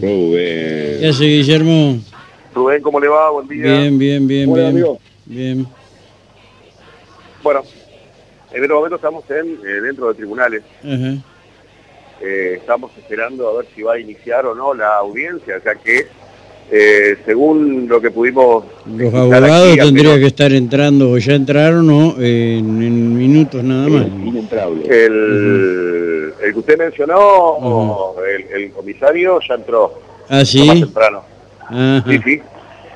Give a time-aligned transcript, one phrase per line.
[0.00, 1.00] Rubén.
[1.00, 1.98] ¿Qué hace Guillermo?
[2.54, 3.30] Rubén, ¿cómo le va?
[3.32, 3.64] Buen día.
[3.64, 4.70] Bien, bien, bien, Hola, bien.
[4.70, 5.00] amigo.
[5.26, 5.66] Bien.
[7.42, 7.64] Bueno,
[8.52, 10.62] en este momento estamos en, eh, dentro de tribunales.
[10.84, 16.06] Eh, estamos esperando a ver si va a iniciar o no la audiencia, ya que
[16.70, 18.64] eh, según lo que pudimos...
[18.96, 23.62] Los abogados aquí, tendrían apenas que estar entrando o ya entraron o en, en minutos
[23.64, 24.06] nada más.
[24.06, 24.84] Inentrable.
[24.84, 31.22] El, el que usted mencionó, o el, el comisario, ya entró Ah, más temprano.
[31.60, 32.04] Ajá.
[32.06, 32.40] Sí, sí.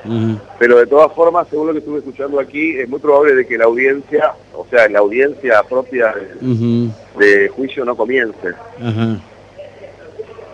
[0.05, 0.41] Ajá.
[0.59, 3.57] Pero de todas formas, según lo que estuve escuchando aquí, es muy probable de que
[3.57, 6.13] la audiencia, o sea, la audiencia propia
[7.17, 8.49] de, juicio no comience.
[8.81, 9.17] Ajá.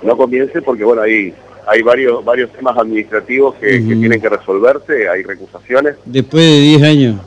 [0.01, 1.33] No comience porque, bueno, hay,
[1.69, 5.95] hay varios, varios temas administrativos que, tienen que resolverse, hay recusaciones.
[6.03, 7.21] Después de 10 años,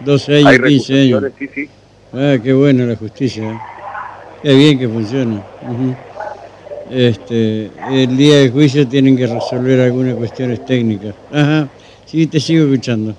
[0.00, 1.24] 12 años, hay 15 años.
[1.38, 1.68] sí, sí.
[2.12, 3.50] Ah, qué buena la justicia.
[3.50, 3.58] ¿eh?
[4.42, 5.44] Qué bien que funciona.
[6.90, 11.14] Este, el día del juicio tienen que resolver algunas cuestiones técnicas.
[11.30, 11.68] Ajá.
[12.06, 13.14] Sí, te sigo escuchando.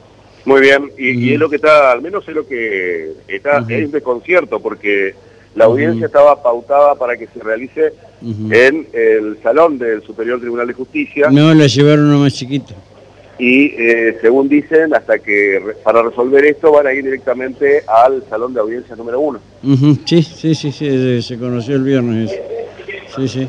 [0.46, 3.72] Muy bien, y, es lo que está, al menos es lo que está, Ujú.
[3.74, 5.14] es un desconcierto, porque
[5.58, 10.74] la audiencia estaba pautada para que se realice en el salón del Superior Tribunal de
[10.74, 11.28] Justicia.
[11.32, 12.74] No, la llevaron a más chiquita.
[13.40, 18.24] y eh, según dicen, hasta que re- para resolver esto van a ir directamente al
[18.30, 19.40] salón de audiencias número uno.
[20.06, 22.42] Sí, sí, sí, sí, se, conoció el viernes eso.
[23.16, 23.48] Sí, sí.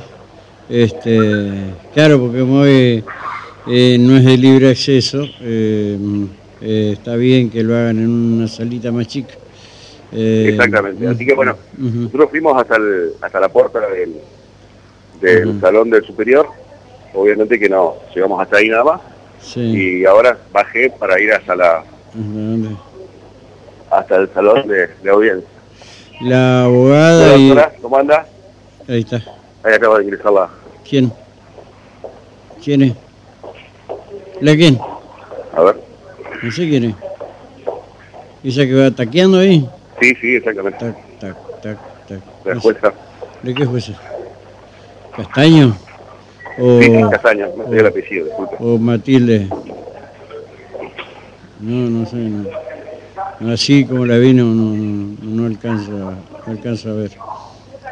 [0.68, 1.50] Este,
[1.94, 3.04] claro, porque hoy
[3.66, 5.96] eh, no es de libre acceso, eh,
[6.60, 9.34] eh, está bien que lo hagan en una salita más chica.
[10.12, 11.06] Eh, Exactamente.
[11.06, 14.14] Así que bueno, nosotros fuimos hasta el, hasta la puerta del,
[15.20, 16.48] del salón del superior.
[17.14, 19.00] Obviamente que no, llegamos hasta ahí nada más.
[19.40, 19.60] sí.
[19.60, 21.84] Y ahora bajé para ir hasta la
[23.90, 25.48] ¿Hasta el salón de, de audiencia.
[26.20, 27.54] La Hola, abogada y...
[27.80, 28.26] ¿cómo anda?
[28.88, 29.16] Ahí está.
[29.62, 30.48] Ahí acaba de ingresar la...
[30.88, 31.12] ¿Quién?
[32.62, 32.92] ¿Quién es?
[34.40, 34.78] ¿La quién?
[35.54, 35.76] A ver.
[36.42, 36.94] No sé quién es.
[38.44, 39.68] ¿Esa que va taqueando ahí?
[40.00, 40.78] Sí, sí, exactamente.
[40.78, 41.78] Tac, tac, tac,
[42.08, 42.20] tac.
[42.44, 42.92] La jueza.
[43.42, 43.92] ¿De qué jueza?
[45.16, 45.76] ¿Castaño?
[46.58, 48.56] ¿O, Sí, sí, Castaño, no sé el apellido, disculpe.
[48.60, 49.48] o Matilde?
[51.60, 52.16] No, no sé.
[52.16, 52.48] no.
[53.52, 56.14] Así como la vi no, no, no, no alcanzo, a-
[56.46, 57.10] no alcanzo a ver.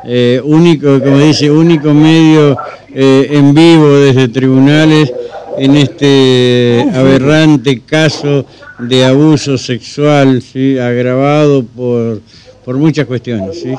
[0.04, 2.56] Eh, único, como dice, único medio
[2.92, 5.12] eh, en vivo desde tribunales
[5.56, 8.44] en este aberrante caso
[8.78, 10.78] de abuso sexual, ¿sí?
[10.78, 12.20] agravado por,
[12.64, 13.60] por muchas cuestiones.
[13.60, 13.74] ¿sí?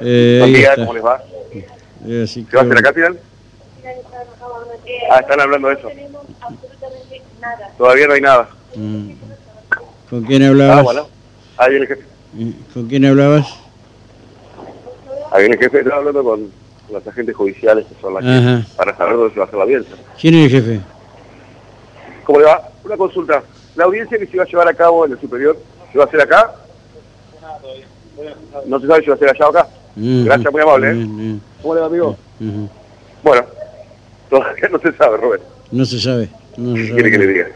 [0.00, 0.86] Eh, ahí día, está.
[0.86, 1.22] ¿cómo les va?
[2.06, 3.18] Eh, así ¿Se va a hacer acá, final?
[5.10, 5.88] Ah, están hablando de eso.
[7.78, 8.48] Todavía no hay nada.
[8.74, 9.10] Mm.
[10.08, 10.78] ¿Con quién hablabas?
[10.78, 11.08] Ah, bueno.
[11.56, 12.02] Ahí viene el jefe.
[12.72, 13.46] ¿Con quién hablabas?
[15.30, 15.78] Ahí viene el jefe.
[15.78, 16.50] Estaba hablando con
[16.90, 19.64] los agentes judiciales que son las que, para saber dónde se va a hacer la
[19.64, 19.96] audiencia.
[20.20, 20.80] ¿Quién es el jefe?
[22.24, 22.68] ¿Cómo le va?
[22.84, 23.42] Una consulta.
[23.76, 25.56] ¿La audiencia que se va a llevar a cabo en el superior
[25.92, 26.54] se va a hacer acá?
[28.66, 29.66] No se sabe si va a ser allá o acá.
[29.96, 30.24] Ujú.
[30.24, 30.94] Gracias, muy amable, ¿eh?
[30.94, 31.40] Bien.
[31.62, 32.16] ¿Cómo le va, amigo?
[33.22, 33.44] Bueno,
[34.30, 35.42] todavía no se sabe, Robert.
[35.70, 36.28] No se sabe.
[36.56, 36.94] No se ¿Qué sabe.
[37.02, 37.46] quiere que le diga?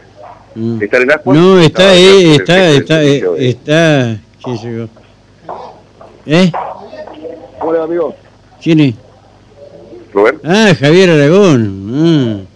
[0.55, 0.81] Mm.
[0.81, 1.37] ¿Está en Ascuas?
[1.37, 4.17] No, está, No, eh, está, jefe del está, eh, servicio de- está.
[4.43, 4.89] ¿Quién llegó?
[6.25, 6.51] ¿Eh?
[7.59, 8.15] ¿Cómo le va, amigo?
[8.61, 8.95] ¿Quién es?
[10.13, 10.39] ¿Rubén?
[10.43, 12.47] Ah, Javier Aragón.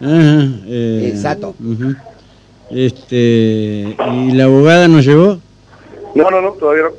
[0.00, 0.02] Ah.
[0.02, 1.54] Ajá, eh, Exacto.
[1.60, 1.94] ujú.
[2.70, 5.38] Este, ¿y la abogada no llegó?
[6.14, 6.90] No, no, no, todavía no.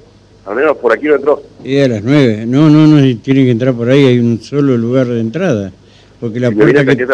[0.51, 1.41] Al menos por aquí no entró.
[1.63, 2.45] Y a las nueve.
[2.47, 5.71] No, no, no, tienen que entrar por ahí, hay un solo lugar de entrada.
[6.19, 7.05] Porque la puerta que,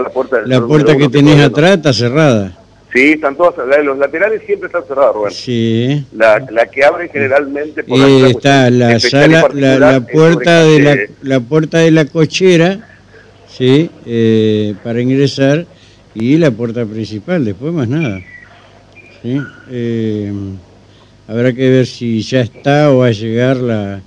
[0.46, 2.58] la puerta la que tenés atrás está cerrada.
[2.94, 5.32] Sí, están todas, la de los laterales siempre están cerradas, Rubén.
[5.32, 6.06] Sí.
[6.14, 10.80] La, la que abre generalmente por Eh, alguna está la sala, la, la puerta de
[10.82, 12.88] la, la puerta de la cochera,
[13.50, 15.66] sí, eh, para ingresar
[16.16, 18.22] y la puerta principal, después más nada.
[19.22, 19.38] ¿Sí?
[19.70, 20.32] Eh,
[21.28, 24.02] habrá que ver si ya está o va a llegar la,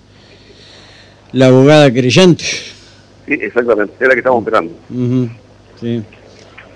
[1.32, 2.44] la abogada querellante.
[3.26, 4.72] Sí, exactamente, es la que estamos esperando.
[4.91, 5.28] Ujú,
[5.81, 6.03] sí.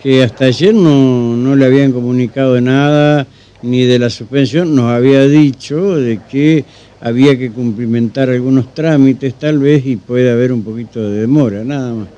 [0.02, 3.26] Que hasta ayer no, no le habían comunicado nada,
[3.62, 6.64] ni de la suspensión, nos había dicho de que
[7.00, 11.94] había que cumplimentar algunos trámites tal vez y puede haber un poquito de demora, nada
[11.94, 12.08] más,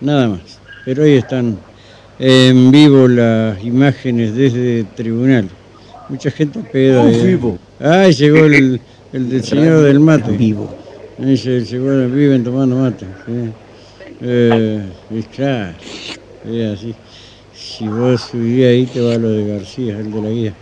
[0.00, 0.40] nada más.
[0.84, 1.58] Pero ahí están
[2.18, 5.48] en vivo las imágenes desde el tribunal.
[6.08, 7.08] Mucha gente peda.
[7.08, 7.24] En eh.
[7.26, 7.58] vivo.
[7.80, 8.80] Ay, llegó el,
[9.12, 10.32] el del señor del mate.
[10.32, 10.74] Vivo.
[11.18, 13.06] Dice, llegó, viven tomando mate.
[13.26, 13.50] ¿sí?
[14.20, 15.74] Eh, y claro,
[16.44, 16.94] es así.
[17.54, 20.54] Si vos subís ahí, te va lo de García, el de la guía.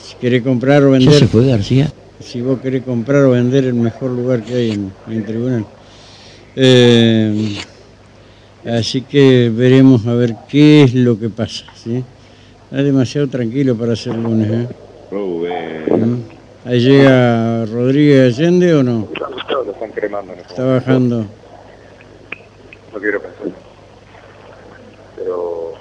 [0.00, 1.92] Si querés comprar o ¿Ya vender, se fue García?
[2.20, 5.64] si vos querés comprar o vender el mejor lugar que hay en, en tribunal.
[6.54, 7.56] Eh,
[8.64, 12.04] Así que veremos a ver qué es lo que pasa, ¿sí?
[12.64, 14.68] Está demasiado tranquilo para ser lunes, ¿eh?
[15.90, 16.68] ¿Mm?
[16.68, 19.08] ¿Ahí llega Rodríguez Allende o no?
[19.48, 20.34] Lo están cremando.
[20.36, 20.42] ¿no?
[20.42, 21.24] Está bajando.
[22.92, 23.46] No quiero pensar.
[25.16, 25.72] Pero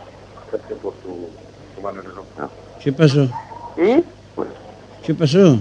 [0.51, 1.27] gracias por tu,
[1.75, 2.49] tu mano en el hombro.
[2.81, 3.25] ¿Qué pasó?
[3.77, 3.99] ¿Mm?
[5.05, 5.59] ¿Qué pasó?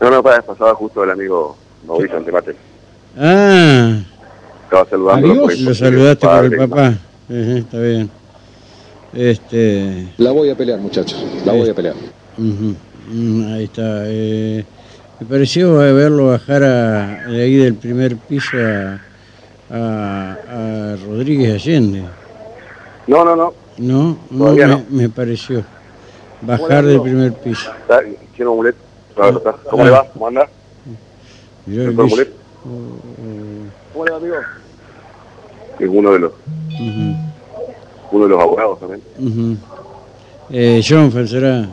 [0.00, 1.56] No, no, para, pasaba justo el amigo
[1.86, 2.56] Mauricio Antemate.
[3.16, 4.00] Ah,
[4.74, 5.32] Estaba saludando.
[5.32, 5.60] Adiós.
[5.60, 6.94] Lo saludaste por el papá.
[7.28, 8.10] Está bien.
[9.12, 11.24] Este, La voy a pelear, muchachos.
[11.44, 11.94] La voy a pelear.
[12.36, 12.74] ujú,
[13.08, 14.02] mm, ahí está.
[14.06, 14.64] Eh,
[15.20, 18.98] me pareció verlo bajar a- de ahí del primer piso a,
[19.70, 22.02] a- a Rodríguez Allende.
[23.06, 23.54] No, no, no.
[23.78, 24.82] No, no me, no.
[24.90, 25.64] me pareció.
[26.42, 27.70] Bajar del primer piso.
[28.34, 28.74] Tiene un mulet.
[29.70, 30.04] ¿Cómo le va?
[30.12, 30.48] ¿Cómo anda?
[33.92, 34.34] ¿Cómo le va, amigo?
[35.78, 36.32] Es uno de los,
[38.12, 39.00] uno de los abogados también.
[39.18, 39.56] ujú.
[40.50, 41.68] Eh, Schoenfeld será.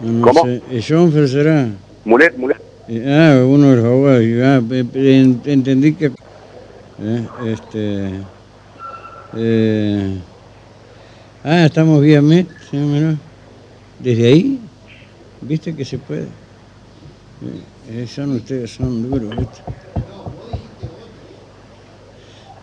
[0.00, 0.42] No, no ¿Cómo?
[0.44, 0.62] sé.
[0.70, 0.80] Eh,
[1.28, 1.68] será.
[2.04, 2.58] Mulet, mulet.
[2.88, 4.24] Eh, ah, uno de los abogados.
[4.44, 6.06] Ah, pe- en- entendí que.
[6.06, 8.10] eh, este.
[9.36, 10.18] eh,
[11.44, 12.46] ah, estamos vía Met.
[13.98, 14.60] Desde ahí,
[15.40, 16.22] viste que se puede.
[16.22, 17.62] Eh,
[18.02, 19.58] eh, son ustedes, son duros, ¿viste?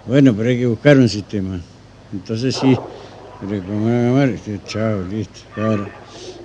[0.05, 1.59] Bueno, pero hay que buscar un sistema.
[2.13, 2.77] Entonces sí,
[3.39, 5.87] pero como llamar, este, chao, listo, claro.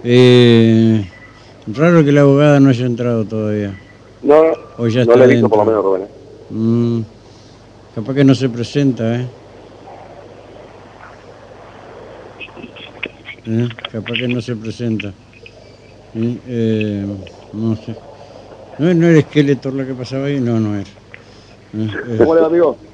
[0.02, 1.04] Eh,
[1.66, 3.74] raro que la abogada no haya entrado todavía.
[4.22, 4.52] No, no.
[4.78, 6.02] O ya no le he visto por lo menos, Rubén.
[6.04, 6.08] ¿eh?
[6.48, 7.02] Mm,
[7.94, 9.26] capaz que no se presenta, ¿eh?
[13.46, 13.68] ¿Eh?
[13.92, 15.12] Capaz que no se presenta.
[16.14, 17.06] Eh,
[17.52, 17.94] no sé.
[18.78, 20.40] ¿No, ¿No era Skeletor la que pasaba ahí?
[20.40, 20.90] No, no era.
[21.74, 22.89] Eh, ¿Cómo le va, amigo?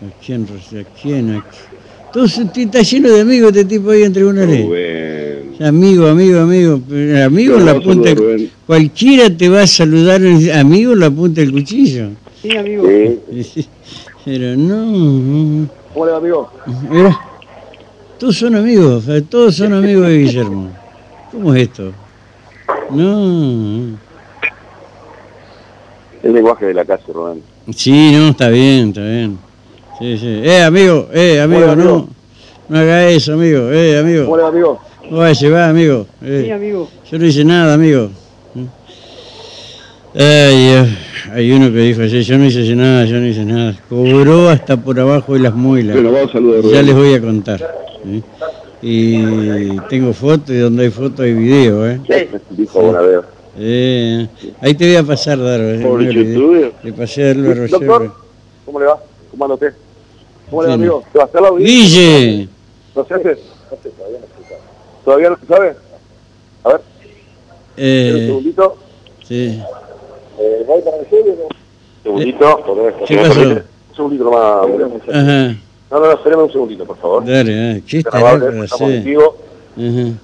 [0.00, 0.44] ¿A quién?
[0.44, 1.36] ¿A quién?
[1.36, 2.66] ¿A quién?
[2.66, 4.64] Está lleno de amigos este tipo ahí en tribunales.
[4.64, 5.56] Rubén.
[5.60, 6.80] Amigo, amigo, amigo.
[6.88, 8.10] Pero Amigo en la punta.
[8.66, 10.20] Cualquiera te va a saludar,
[10.54, 12.10] amigo en la punta del cuchillo.
[12.40, 12.48] Sí.
[14.24, 15.68] Pero no, no.
[15.92, 16.50] ¿Cómo le va, amigo?
[16.90, 17.18] Mira,
[18.18, 20.70] todos son amigos, eh, todos son amigos de Guillermo.
[21.32, 21.92] ¿Cómo es esto?
[22.90, 23.98] No.
[26.22, 27.42] El lenguaje de la casa, Rubén.
[27.74, 29.47] Sí, no, está bien, está bien.
[29.98, 30.40] Sí, sí.
[30.44, 31.82] Eh, amigo, eh, amigo, Hola, no.
[31.82, 32.08] amigo.
[32.68, 34.24] No haga eso, amigo, eh, amigo.
[34.26, 34.80] ¿Cómo le va, amigo?
[35.10, 36.06] No vaya a llevar, amigo.
[36.22, 36.88] Eh, amigo.
[37.10, 38.10] Yo no hice nada, amigo.
[40.14, 40.88] Ay, Dios.
[41.32, 43.74] hay uno que dijo así, yo no hice nada, yo no hice nada.
[43.88, 45.94] Cobró hasta por abajo de las muelas.
[45.96, 46.86] Bueno, vamos a saludar, Ya Rubén.
[46.86, 47.74] les voy a contar.
[48.04, 48.22] ¿sí?
[48.82, 52.00] Y tengo fotos y donde hay fotos hay video, ¿eh?
[52.50, 53.24] Dijo Bonadeo.
[53.58, 54.26] Eh,
[54.60, 55.64] Ahí te voy a pasar, Daro.
[55.70, 55.80] eh.
[55.80, 56.72] YouTube.
[56.82, 58.12] Le pasé a Álvaro Doctor.
[58.64, 58.98] ¿cómo le va?
[59.30, 59.72] ¿Cómo anda usted?
[60.50, 60.80] ¿Cómo le va, Sí.
[60.80, 61.04] amigo?
[61.12, 62.00] ¿Te va a hacer la audiencia?
[62.00, 62.48] Guille.
[62.96, 63.28] ¿No se hace?
[63.70, 64.60] No sé, todavía no se sabe.
[65.04, 65.76] ¿Todavía no se sabe?
[66.64, 66.80] A ver,
[67.76, 68.76] espera un Eh, segundito.
[69.26, 69.62] sí.
[70.40, 71.44] Eh, ¿no hay para el serio, no?
[71.44, 72.94] Un segundito, por favor.
[73.06, 73.40] ¿Qué pasó?
[73.40, 73.62] Un
[73.96, 75.02] segundito nomás.
[75.08, 75.56] Ajá.
[75.90, 77.24] No, no, no, espérame un segundito, por favor.
[77.24, 79.36] Dale, ah, ¿qué Tan amable, estará para estamos vivo.
[79.76, 80.18] Ajá.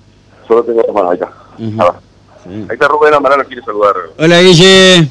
[0.46, 1.32] Solo tengo dos manos, ahí está.
[1.58, 1.80] Ujú.
[1.82, 1.94] A ver.
[2.44, 2.50] sí.
[2.68, 3.94] Ahí está Rubén Amarano, quiere saludar.
[4.18, 5.08] Hola, Guille.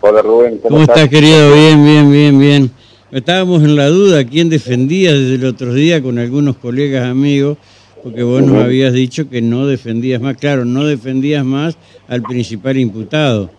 [0.00, 1.52] Hola Rubén, ¿cómo, ¿Cómo estás, querido?
[1.54, 2.70] Bien, bien, bien, bien.
[3.12, 7.58] Estábamos en la duda quién defendía desde el otro día con algunos colegas amigos,
[8.02, 10.36] porque vos nos habías dicho que no defendías más.
[10.38, 11.76] Claro, no defendías más
[12.08, 13.50] al principal imputado.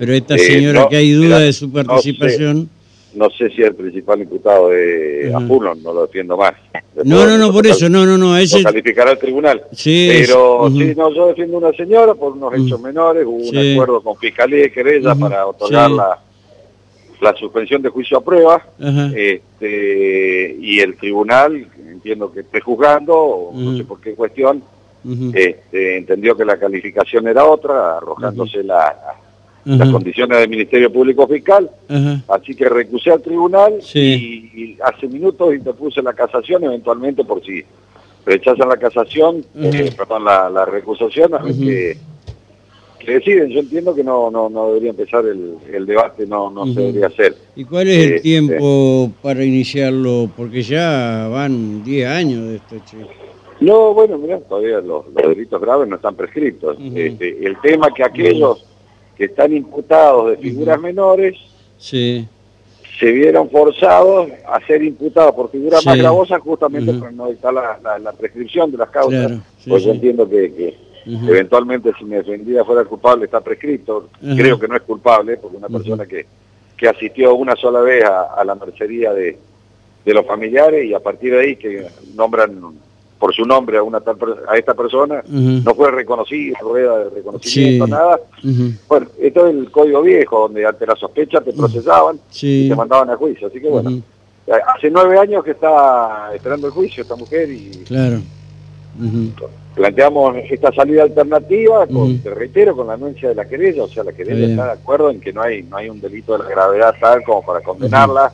[0.00, 1.84] Pero esta Eh, señora no, que hay duda de su no sé.
[1.86, 2.68] participación.
[3.14, 5.32] No sé si el principal imputado de.
[5.34, 6.54] Apurno, no lo defiendo más.
[7.04, 8.58] No, no, no, por eso, no, no, no, ese.
[8.58, 9.62] Lo calificará el tribunal.
[9.72, 13.36] Sí, Pero es- sí, no, yo defiendo a una señora por unos hechos menores, hubo
[13.36, 15.20] un acuerdo con Fiscalía y Querella Ujú.
[15.20, 15.96] para otorgar Sí.
[17.20, 18.62] La, suspensión de juicio a prueba,
[19.14, 24.62] este, y el tribunal, entiendo que esté juzgando, o no sé por qué cuestión,
[25.34, 28.96] este, entendió que la calificación era otra, arrojándose la-
[29.64, 31.70] las condiciones del Ministerio Público Fiscal,
[32.28, 34.50] así que recusé al tribunal Sí.
[34.54, 37.62] y, y hace minutos interpuse la casación eventualmente por si
[38.24, 41.62] rechazan la casación, eh, perdón, la, la recusación, a ver Ujú.
[42.98, 43.48] Qué deciden.
[43.50, 46.74] Yo entiendo que no no, no debería empezar el, el debate, no no Ujú.
[46.74, 47.34] se debería hacer.
[47.56, 48.20] ¿Y cuál es el Este.
[48.20, 50.30] tiempo para iniciarlo?
[50.36, 52.96] Porque ya van 10 años de esto, che.
[53.60, 56.76] No, bueno, mira, todavía los, los delitos graves no están prescritos.
[56.78, 56.92] Ujú.
[56.96, 58.64] Este, el tema que aquellos
[59.16, 61.34] que están imputados de figuras menores
[61.76, 62.24] Sí.
[63.00, 65.88] se vieron forzados a ser imputados por figuras Sí.
[65.88, 69.26] más gravosas justamente para no dictar la, la, la prescripción de las causas.
[69.26, 70.74] Claro, sí, pues yo entiendo que, que
[71.06, 74.08] Eventualmente si mi defendida fuera culpable está prescrito.
[74.20, 76.26] Creo que no es culpable porque una persona que,
[76.76, 79.38] que asistió una sola vez a, a la mercería de,
[80.04, 82.60] de los familiares y a partir de ahí que nombran
[83.18, 84.16] por su nombre a una tal
[84.48, 87.90] a esta persona, no fue reconocido, rueda de reconocimiento, Sí.
[87.90, 88.20] nada.
[88.88, 93.10] Bueno, esto es el código viejo, donde ante la sospecha te procesaban y te mandaban
[93.10, 93.48] a juicio.
[93.48, 94.02] Así que bueno, Ujú.
[94.76, 98.20] hace nueve años que está esperando el juicio esta mujer y Claro.
[99.74, 102.18] Planteamos esta salida alternativa, con, Ujú.
[102.22, 105.10] te reitero, con la anuncia de la querella, o sea, la querella está de acuerdo
[105.10, 108.32] en que no hay no hay un delito de la gravedad tal como para condenarla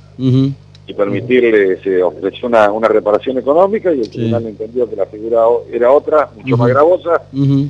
[0.86, 4.10] y permitirle, se ofreció una, una reparación económica y el Sí.
[4.12, 5.42] tribunal entendió que la figura
[5.72, 7.22] era otra, mucho más gravosa,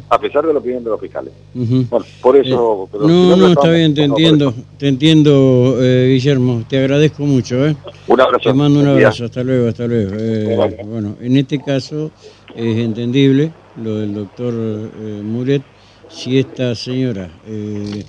[0.08, 1.32] a pesar de la opinión de los fiscales.
[1.52, 2.88] Bueno, por eso...
[2.92, 7.64] pero si No, no, está bien, te entiendo, te entiendo, eh, Guillermo, te agradezco mucho,
[7.66, 7.76] ¿eh?
[8.06, 8.50] Un abrazo.
[8.50, 10.10] Te mando un abrazo, hasta luego, hasta luego.
[10.18, 12.10] Eh, bueno, en este caso
[12.56, 13.50] es entendible
[13.82, 15.62] lo del doctor eh, Muret,
[16.08, 18.04] si esta señora eh,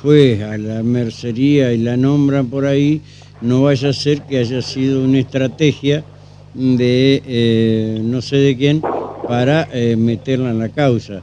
[0.00, 3.00] fue a la mercería y la nombran por ahí,
[3.42, 6.02] no vaya a ser que haya sido una estrategia
[6.54, 8.80] de eh, no sé de quién
[9.28, 9.68] para
[9.98, 11.22] meterla en la causa.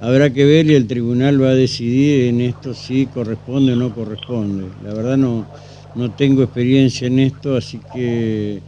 [0.00, 3.94] Habrá que ver y el tribunal va a decidir en esto si corresponde o no
[3.94, 4.66] corresponde.
[4.84, 5.46] La verdad no,
[5.94, 8.60] no tengo experiencia en esto, así que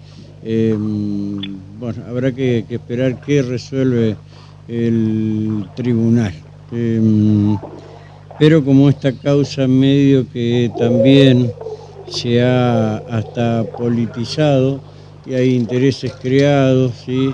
[0.43, 4.17] eh, bueno, habrá que, esperar qué resuelve
[4.69, 6.35] el tribunal.
[6.73, 7.57] Eh,
[8.39, 11.51] pero como esta causa medio que también
[12.09, 14.81] se ha hasta politizado
[15.27, 17.31] y hay intereses creados ¿sí?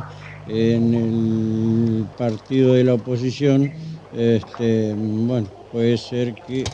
[0.48, 3.70] en el partido de la oposición,
[4.16, 6.64] este, bueno, puede ser que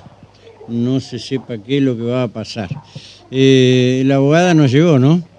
[0.69, 2.71] no se sepa qué es lo que va a pasar.
[3.31, 5.30] Eh, la abogada no llegó, ¿no?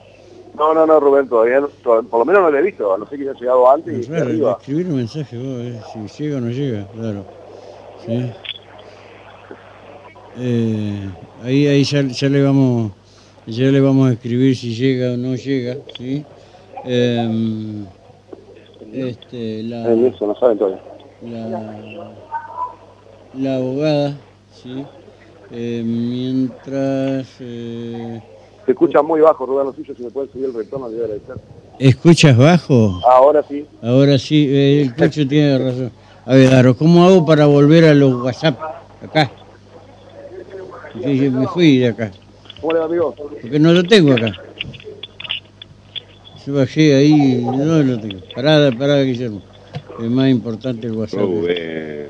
[0.54, 3.06] No, no, no, Rubén, todavía no, to- por lo menos no lo he visto, no
[3.08, 4.58] sé que haya llegado antes y arriba.
[4.60, 7.26] escribir un mensaje vos, eh, si llega o no llega, claro.
[8.06, 8.32] Sí.
[10.38, 11.10] Eh,
[11.44, 12.92] ahí ahí ya, ya le vamos
[13.48, 16.24] ya le vamos a escribir si llega o no llega, ¿sí?
[16.86, 17.86] Em,
[18.94, 20.82] este, la, Eh, Eso, no saben todavía.
[21.22, 21.60] la,
[23.34, 24.18] la abogada,
[24.54, 24.86] ¿sí?
[25.52, 27.28] Eh, mientras...
[28.66, 31.02] Se escucha muy bajo, Rubén, lo suyo, si me pueden subir el retorno, le voy
[31.02, 31.36] a agradecer.
[31.80, 33.02] ¿Escuchas bajo?
[33.08, 33.66] Ahora sí.
[33.82, 35.92] Ahora sí, eh, el coche tiene razón.
[36.26, 38.60] A ver, Daro, ¿cómo hago para volver a los WhatsApp?
[39.04, 39.32] Acá.
[41.04, 42.12] Yo me fui de acá,
[42.60, 43.16] ¿Cómo le va, amigo?
[43.16, 44.32] porque no lo tengo acá.
[46.46, 48.20] Yo bajé ahí, no lo tengo.
[48.36, 49.42] Parada, parada, Guillermo.
[50.00, 51.22] Es más importante el WhatsApp.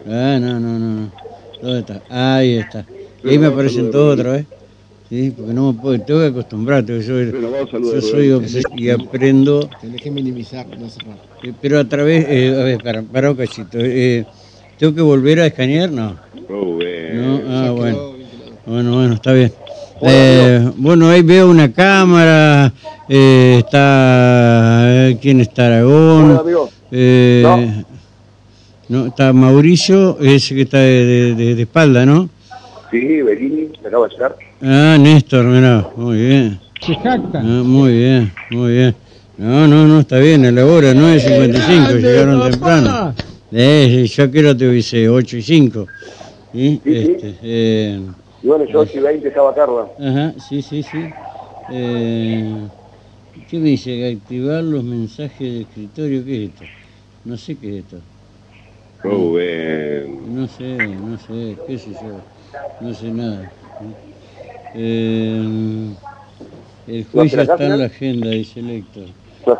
[0.07, 1.11] Ah, no, no, no, no.
[1.61, 2.01] ¿Dónde está?
[2.09, 2.85] Ahí está.
[3.23, 4.45] Y ahí me aparecen todos otra vez.
[5.11, 7.01] Sí, porque no me puedo, tengo que acostumbrarte.
[7.01, 8.31] Yo, yo soy
[8.77, 11.17] y aprendo Tenés que minimizar, no cerrar.
[11.43, 14.23] Eh, Pero a través, eh, a ver, para, para un cachito, eh,
[14.79, 15.91] ¿tengo que volver a escanear?
[15.91, 16.15] No.
[16.49, 18.11] No, ah, bueno.
[18.65, 19.51] Bueno, bueno, está bien.
[20.01, 22.71] Eh, bueno, ahí veo una cámara,
[23.09, 25.65] eh, está, eh, ¿quién está?
[25.65, 26.37] Hola, Aragón.
[26.37, 26.69] amigo.
[26.89, 27.83] Eh,
[28.87, 32.29] no, está Mauricio, ese que está de, de- de- de espalda, ¿no?
[32.89, 34.35] Sí, Belini, me acabo de llegar.
[34.63, 36.59] Ah, Néstor, mirá, muy bien.
[37.33, 38.95] Ah, muy bien, muy bien.
[39.37, 43.15] No, no, no, está bien, a la hora 9.55, llegaron temprano.
[43.51, 45.87] Eh, yo quiero te dice 8 y 5.
[46.51, 46.79] ¿sí?
[46.83, 46.91] Sí, sí.
[46.93, 47.99] Este, eh,
[48.43, 49.89] Y bueno, yo 8 y 20 estaba Carla.
[49.97, 51.11] ajá, sí, sí, sí.
[51.67, 52.69] Eh,
[53.49, 54.07] ¿Qué me dice?
[54.11, 56.65] Activar los mensajes de escritorio, ¿qué es esto?
[57.23, 58.01] No sé qué es esto.
[59.03, 62.11] No sé, no sé, qué sé yo,
[62.79, 63.47] no sé nada.
[63.81, 64.10] Eh,
[64.73, 65.95] el
[67.11, 69.05] juicio está en la agenda, dice el Héctor.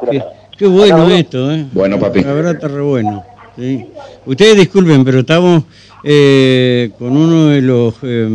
[0.09, 0.23] Qué,
[0.57, 1.65] qué bueno esto, ¿eh?
[1.71, 2.21] Bueno, papi.
[2.21, 3.23] La verdad está re bueno.
[3.55, 3.85] ¿sí?
[4.25, 5.63] Ustedes disculpen, pero estamos
[6.03, 8.27] eh, con uno de los, eh,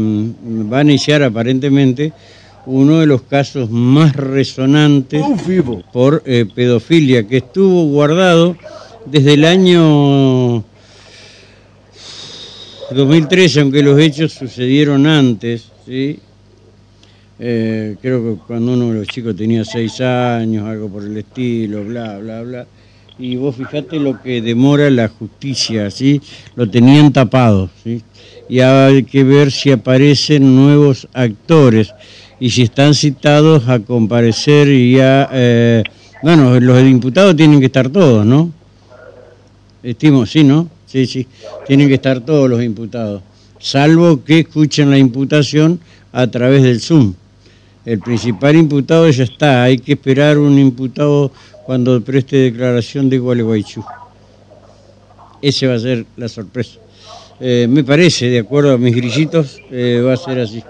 [0.72, 2.12] va a iniciar aparentemente
[2.66, 5.22] uno de los casos más resonantes
[5.92, 8.56] por eh, pedofilia que estuvo guardado
[9.04, 10.64] desde el año
[12.90, 16.20] 2013, aunque los hechos sucedieron antes, ¿sí?
[17.38, 21.84] Eh, creo que cuando uno de los chicos tenía seis años, algo por el estilo,
[21.84, 22.66] bla, bla, bla.
[23.18, 26.20] Y vos fijate lo que demora la justicia, ¿sí?
[26.54, 28.02] Lo tenían tapado, ¿sí?
[28.48, 31.94] Y hay que ver si aparecen nuevos actores
[32.38, 35.28] y si están citados a comparecer y a...
[35.32, 35.82] eh,
[36.22, 38.50] bueno, los imputados tienen que estar todos, ¿no?
[39.82, 40.68] Estimo, sí, ¿no?
[40.86, 41.26] Sí, sí,
[41.66, 43.22] tienen que estar todos los imputados,
[43.58, 45.80] salvo que escuchen la imputación
[46.12, 47.14] a través del Zoom.
[47.86, 51.30] El principal imputado ya está, hay que esperar un imputado
[51.64, 53.84] cuando preste declaración de Gualeguaychú.
[55.40, 56.80] Ese va a ser la sorpresa.
[57.38, 60.62] Eh, me parece, de acuerdo a mis grillitos, eh, va a ser así.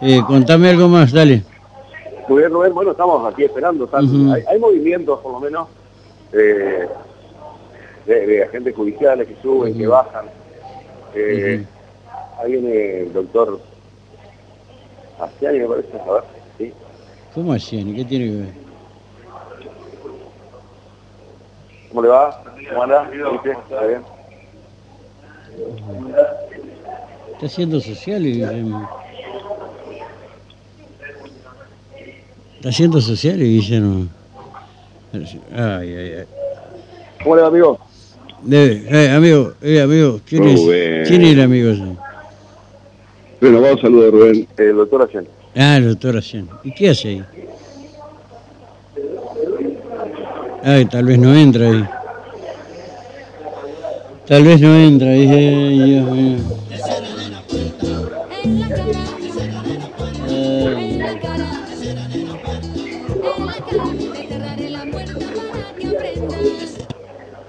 [0.00, 1.44] Eh, contame algo más, dale.
[2.28, 2.74] Muy bien, Rubén.
[2.74, 3.88] Bueno, estamos aquí esperando.
[3.92, 5.68] hay, hay movimientos, por lo menos,
[6.32, 6.88] de,
[8.06, 10.24] de agentes judiciales que suben, que bajan.
[11.14, 11.64] Eh,
[12.42, 13.60] Ahí viene el doctor
[15.40, 16.00] me parece.
[16.00, 16.41] A ver.
[17.34, 17.94] ¿Cómo hacían?
[17.94, 18.54] ¿Qué tiene que ver?
[21.88, 22.42] ¿Cómo le va?
[22.68, 23.10] ¿Cómo anda?
[23.12, 24.02] ¿Está bien?
[27.32, 28.88] Está haciendo social y Guillermo.
[32.56, 34.06] Está haciendo social y Guillermo.
[35.14, 36.24] Ay, ay, ay.
[37.22, 37.78] ¿Cómo le va, amigo?
[38.42, 40.60] Debe, eh, amigo, eh, amigo, ¿quién es.
[41.06, 41.72] ¿quién es el amigo?
[43.40, 44.48] Bueno, vamos a saludar, Rubén.
[44.56, 45.28] El doctor Astiani.
[45.54, 46.48] Ah, el doctor Asian.
[46.64, 47.24] ¿Y qué hace ahí?
[50.64, 51.84] Ay, tal vez no entra ahí.
[54.26, 56.38] Tal vez no entra ahí, ay, Dios mío.
[58.44, 58.88] En la cara,
[60.74, 61.50] Ay, en la cara,
[63.36, 66.78] en la cara, te cerraré la puerta para que aprendas.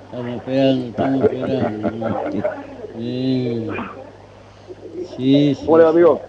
[0.06, 2.22] Estamos esperando, estamos esperando.
[2.98, 3.68] Sí,
[5.16, 5.66] sí, sí.
[5.66, 6.22] ¿Cómo le va, amigo?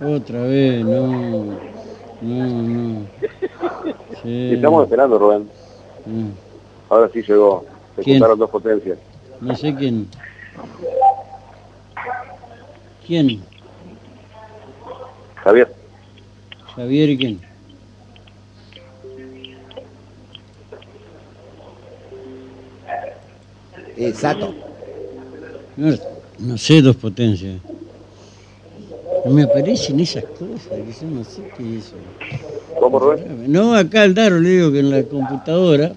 [0.00, 1.58] Otra vez, no.
[2.20, 3.06] No, no.
[4.22, 4.54] Sí.
[4.54, 5.48] Estamos esperando, Rubén.
[6.06, 6.30] Mm.
[6.88, 7.64] Ahora sí llegó.
[7.96, 8.16] Se ¿Quién?
[8.16, 8.98] juntaron dos potencias.
[9.40, 10.08] No sé quién.
[13.06, 13.42] ¿Quién?
[15.36, 15.72] Javier.
[16.74, 17.40] Javier y quién.
[23.96, 24.54] Exacto.
[25.76, 25.96] No,
[26.38, 27.60] no sé, dos potencias.
[29.28, 31.96] No me aparecen esas cosas, que yo no sé qué es eso.
[32.80, 33.52] ¿Cómo, Rubén?
[33.52, 35.92] No, acá al Daro le digo que en la computadora.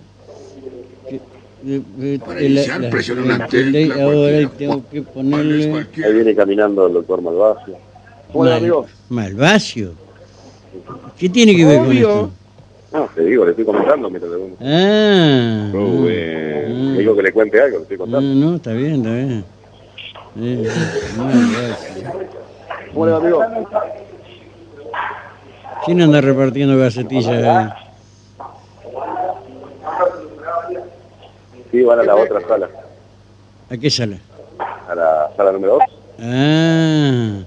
[1.07, 7.21] que- Para iniciar, el una tecla, ahora tengo que ponerle Ahí viene caminando el doctor
[7.21, 7.77] Malvacio.
[8.33, 8.85] ¿Cómo le va, Mal- amigo?
[9.09, 9.93] Malvacio.
[11.17, 12.31] ¿Qué tiene que ver con esto?
[12.91, 16.93] No, te digo, le estoy comentando mientras te Ah, Rubén.
[16.95, 18.35] ah, digo que le cuente algo, le estoy ah, contando.
[18.35, 19.45] no, está bien, está bien.
[20.41, 20.67] Eh.
[22.93, 23.41] ¿Cómo le va, amigo?
[25.85, 27.69] ¿Quién anda repartiendo gacetillas ahí?
[31.71, 32.69] Sí, van a la otra sala,
[33.69, 34.17] ¿A qué sala?
[34.89, 35.83] a la sala número 2.
[36.19, 37.39] Ah,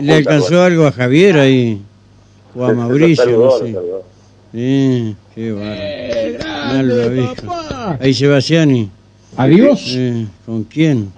[0.00, 1.80] ¿le alcanzó algo a Javier ahí?
[2.56, 3.76] O a Mauricio, no sé.
[4.52, 6.38] Sí, qué.
[6.72, 7.54] Malvavisco.
[8.00, 8.90] Ahí Sebastiani.
[9.36, 9.94] Adiós.
[9.96, 11.12] Eh, ¿Con quién?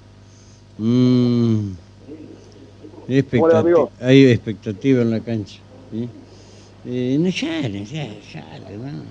[0.78, 1.70] Mm,
[4.00, 5.58] hay expectativa en la cancha.
[5.92, 6.08] ¿sí?
[6.88, 9.02] Eh, no sale, ya, sale, no.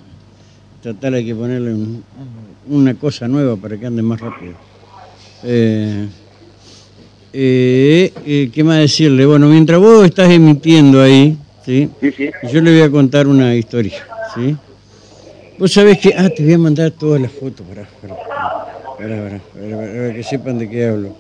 [0.84, 2.04] Total hay que ponerle un-
[2.70, 4.54] una cosa nueva para que ande más rápido.
[5.44, 6.08] Eh,
[7.34, 9.26] eh, eh, ¿Qué más decirle?
[9.26, 11.90] Bueno, mientras vos estás emitiendo ahí, ¿sí?
[12.00, 12.30] Sí, sí.
[12.52, 14.56] Yo le voy a contar una historia, ¿sí?
[15.58, 16.14] Vos sabés que...
[16.16, 20.24] Ah, te voy a mandar todas las fotos, para, para, para, para, para, para que
[20.24, 21.16] sepan de qué hablo.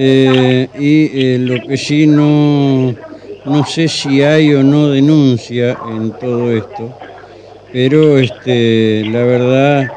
[0.00, 2.94] Eh, y eh, lo que sí no,
[3.44, 6.94] no sé si hay o no denuncia en todo esto,
[7.72, 9.90] pero este, la verdad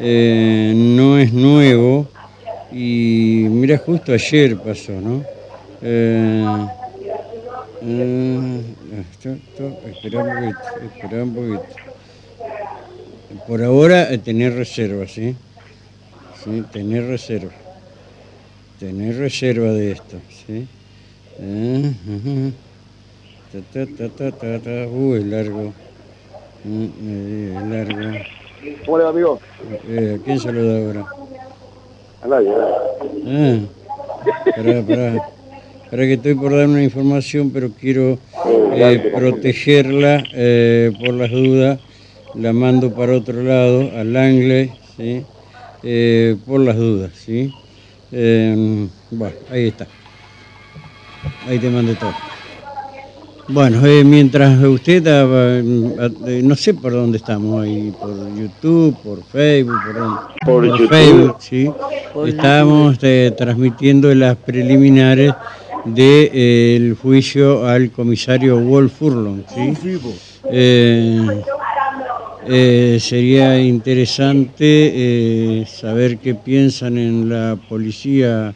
[0.00, 2.08] eh, no es nuevo
[2.72, 5.24] y mira, justo ayer pasó, ¿no?
[5.80, 6.66] Eh,
[9.88, 11.74] espera un poquito, espera un poquito.
[13.46, 15.36] Por ahora tener reserva, ¿sí?
[16.42, 17.63] Sí, tener reserva.
[18.80, 20.66] Tener reserva de esto, ¿sí?
[21.38, 22.52] Ujú.
[23.52, 24.88] Ta, ta, ta, ta, ta, ta.
[24.88, 25.72] Uh, es largo.
[26.64, 28.18] Mm, eh, es largo.
[28.84, 29.40] ¿Cómo le va, amigo?
[29.88, 31.06] Eh, ¿A quién saluda ahora?
[32.22, 32.74] A nadie, a nadie.
[33.26, 35.28] Ah, pará, pará.
[35.90, 38.18] Pará que estoy por dar una información, pero quiero
[38.74, 41.78] eh, protegerla eh, por las dudas.
[42.34, 45.22] La mando para otro lado, al Angle, ¿sí?
[46.44, 47.52] Por las dudas, ¿sí?
[48.16, 49.86] Eh, bueno, ahí está.
[51.46, 52.14] Ahí te mandé todo.
[53.48, 55.26] Bueno, eh, mientras usted, ah,
[56.00, 60.20] ah, eh, no sé por dónde estamos ahí, por YouTube, por Facebook, por dónde.
[60.46, 60.88] Por YouTube.
[60.88, 61.70] Facebook, sí.
[62.26, 65.34] Estamos eh, transmitiendo las preliminares
[65.84, 69.74] del juicio al comisario Wolf Furlong, ¿sí?
[72.46, 74.64] Eh, sería interesante
[75.62, 78.54] eh, saber qué piensan en la policía.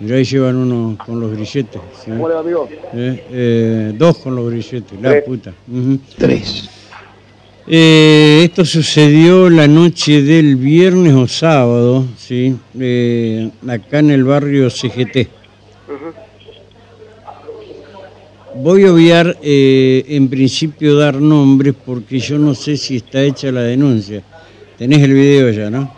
[0.00, 1.80] Mirá, ahí llevan uno con los grilletes.
[2.04, 2.10] ¿sí?
[2.10, 2.68] ¿Cómo le va, amigo?
[2.92, 5.24] Eh, eh, dos con los grilletes, la Tres.
[5.24, 5.52] puta.
[5.70, 5.98] Ujú.
[6.18, 6.68] Tres.
[7.66, 12.54] Eh, esto sucedió la noche del viernes o sábado, ¿sí?
[12.78, 15.28] Eh, acá en el barrio CGT.
[18.56, 23.50] Voy a obviar eh, en principio dar nombres porque yo no sé si está hecha
[23.50, 24.22] la denuncia.
[24.78, 25.92] Tenés el video ya, ¿no?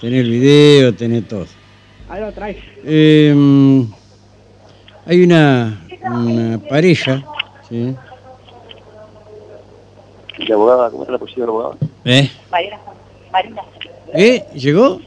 [0.00, 1.46] Tenés el video, tenés todo.
[2.08, 2.58] Ahí lo traes.
[2.84, 3.84] Eh,
[5.04, 7.24] hay una, una pareja,
[7.68, 7.94] ¿sí?
[10.38, 10.90] ¿Y la abogada?
[10.90, 11.76] ¿Cómo está la posición de la abogada?
[12.04, 12.30] ¿Eh?
[12.52, 12.78] Marina.
[13.32, 13.62] Marina.
[14.14, 14.44] ¿Eh?
[14.54, 15.00] ¿Llegó?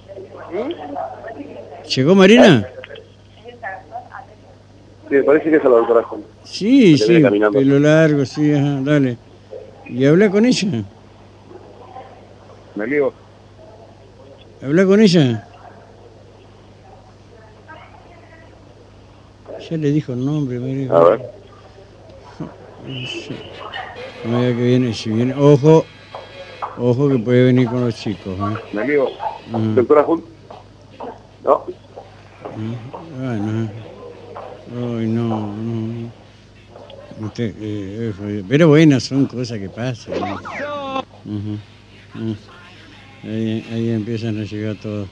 [1.96, 2.68] ¿Llegó Marina?
[5.08, 6.22] Sí, me parece que es la doctora Juan.
[6.50, 7.60] Sí, sí, caminando.
[7.60, 9.18] pelo largo, sí, ajá, dale.
[9.90, 10.84] ¿Y habla con ella?
[12.76, 13.14] ¿Me lío?
[14.62, 15.48] ¿Habla con ella?
[19.70, 20.90] Ya le dijo el nombre, mire.
[20.90, 21.22] A ver.
[24.24, 25.86] No diga que viene, si viene, ojo,
[26.78, 28.38] ojo que puede venir con los chicos.
[28.40, 28.60] ¿eh?
[28.72, 29.08] ¿Me lío?
[29.08, 29.74] Ajá.
[29.76, 30.24] ¿Doctora Juan?
[31.44, 31.64] No.
[32.56, 33.72] Bueno,
[35.00, 36.17] ay, no, no.
[37.20, 40.14] Usted, eh, eh, pero bueno, son cosas que pasan.
[43.24, 45.08] Ahí, ahí empiezan a llegar todos.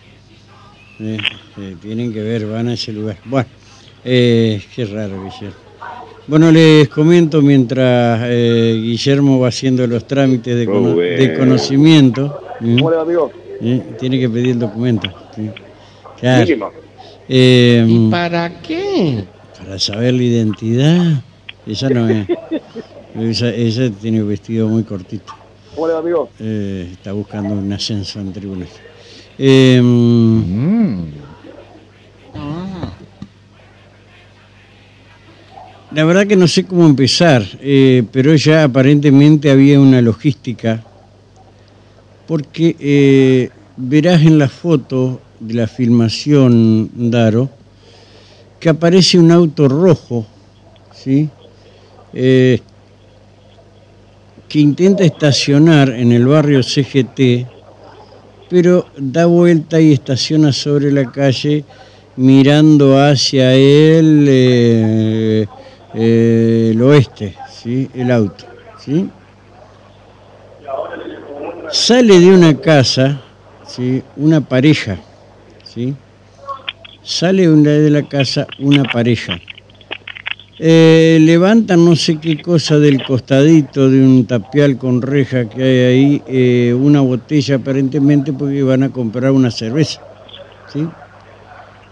[1.00, 1.18] Eh,
[1.58, 3.18] eh, tienen que ver, van a ese lugar.
[3.26, 3.48] Bueno,
[4.04, 5.56] eh, qué raro, Guillermo.
[6.28, 10.96] Bueno, les comento mientras eh, Guillermo va haciendo los trámites de, cono-
[11.38, 12.40] conocimiento.
[12.62, 12.76] ¿eh?
[12.78, 13.32] ¿Cómo le va, amigo?
[13.62, 15.08] Eh, Tiene que pedir el documento.
[15.36, 15.50] ¿sí?
[16.20, 16.46] Claro.
[16.46, 16.72] Mínimo.
[17.28, 19.24] Eh, ¿Para qué?
[19.58, 21.24] para saber la identidad.
[21.68, 22.28] Ella no es.
[23.18, 25.34] Ella, ella tiene un vestido muy cortito.
[25.74, 26.30] ¿Cómo le va, amigo?
[26.40, 28.68] Eh, está buscando un ascenso en tribunal.
[29.38, 31.06] Eh, Mm.
[35.94, 40.84] la verdad que no sé cómo empezar, eh, pero ya aparentemente había una logística,
[42.28, 47.50] porque eh, verás en la foto de la filmación, Daro,
[48.60, 50.26] que aparece un auto rojo,
[50.94, 51.30] ¿sí?
[52.16, 52.62] Eh,
[54.48, 57.46] que intenta estacionar en el barrio CGT,
[58.50, 61.66] pero da vuelta y estaciona sobre la calle
[62.16, 65.46] mirando hacia el, eh,
[65.94, 67.90] el oeste, ¿sí?
[67.94, 68.46] el auto.
[68.80, 69.10] ¿sí?
[71.70, 73.22] Sale de una casa
[73.68, 74.02] ¿sí?
[74.16, 74.98] una pareja,
[75.66, 75.94] ¿sí?
[77.04, 79.38] sale de la casa una pareja.
[80.58, 85.80] Eh, levantan no sé qué cosa del costadito de un tapial con reja que hay
[85.80, 90.00] ahí, eh, una botella aparentemente porque van a comprar una cerveza.
[90.72, 90.88] ¿sí?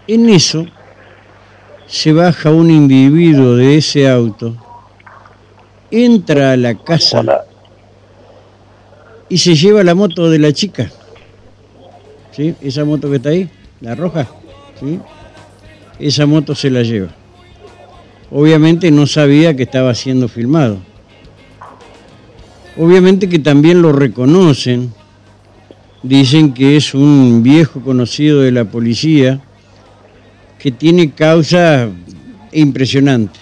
[0.08, 0.64] En eso
[1.86, 4.56] se baja un individuo de ese auto,
[5.90, 7.44] entra a la casa Hola.
[9.28, 10.90] y se lleva la moto de la chica.
[12.30, 12.54] ¿Sí?
[12.62, 13.50] Esa moto que está ahí,
[13.82, 14.26] la roja.
[14.80, 14.98] ¿sí?
[15.98, 17.23] Esa moto se la lleva.
[18.30, 20.78] Obviamente no sabía que estaba siendo filmado.
[22.76, 24.92] Obviamente que también lo reconocen.
[26.02, 29.40] Dicen que es un viejo conocido de la policía
[30.58, 31.88] que tiene causa
[32.52, 33.38] impresionante.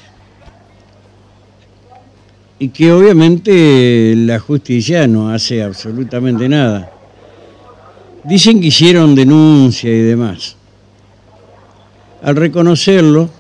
[2.59, 6.93] Y que obviamente la justicia no hace absolutamente nada.
[8.25, 10.57] Dicen que hicieron denuncia y demás.
[12.23, 13.31] Al reconocerlo,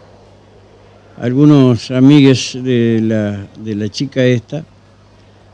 [1.18, 4.64] algunos amigues de la, de la chica esta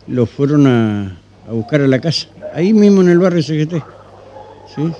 [0.06, 1.18] lo fueron a,
[1.48, 3.74] a buscar a la casa, ahí mismo en el barrio CGT.
[4.74, 4.92] ¿sí?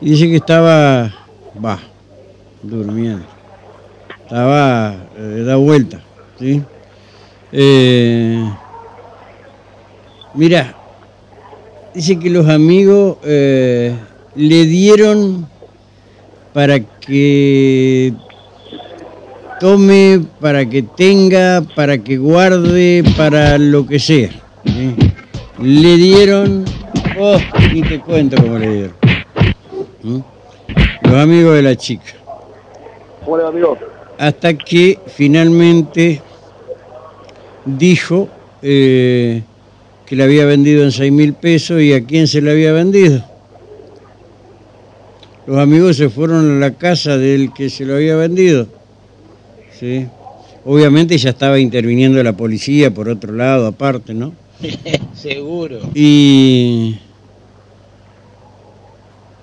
[0.00, 1.12] Y dice que estaba,
[1.62, 1.78] va,
[2.62, 3.24] durmiendo.
[4.22, 6.00] Estaba, eh, da vuelta.
[6.38, 6.62] ¿sí?
[7.52, 8.50] Eh,
[10.34, 10.74] mira,
[11.94, 13.94] dice que los amigos eh,
[14.34, 15.48] le dieron
[16.52, 18.12] para que
[19.58, 24.30] tome, para que tenga, para que guarde, para lo que sea.
[24.64, 24.94] ¿sí?
[25.60, 26.64] Le dieron,
[27.18, 27.38] oh,
[27.72, 28.94] ni te cuento cómo le dieron.
[31.02, 32.14] Los amigos de la chica.
[33.24, 33.78] ¿Cómo le va, amigo?
[34.18, 36.20] Hasta que finalmente
[37.64, 38.28] dijo
[38.62, 39.42] eh,
[40.06, 43.22] que le había vendido en 6 mil pesos y a quién se le había vendido.
[45.46, 48.66] Los amigos se fueron a la casa del que se lo había vendido.
[49.78, 50.06] ¿Sí?
[50.64, 54.32] Obviamente ya estaba interviniendo la policía por otro lado, aparte, ¿no?
[55.14, 55.78] Seguro.
[55.94, 56.98] Y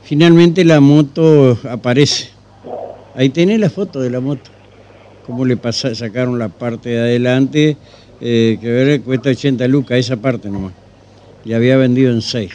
[0.04, 2.30] finalmente la moto aparece.
[3.16, 4.52] Ahí tenés la foto de la moto.
[5.26, 7.78] Cómo le pasa, sacaron la parte de adelante,
[8.20, 10.74] eh, que ver, cuesta 80 lucas, esa parte nomás.
[11.46, 12.52] Y había vendido en 6.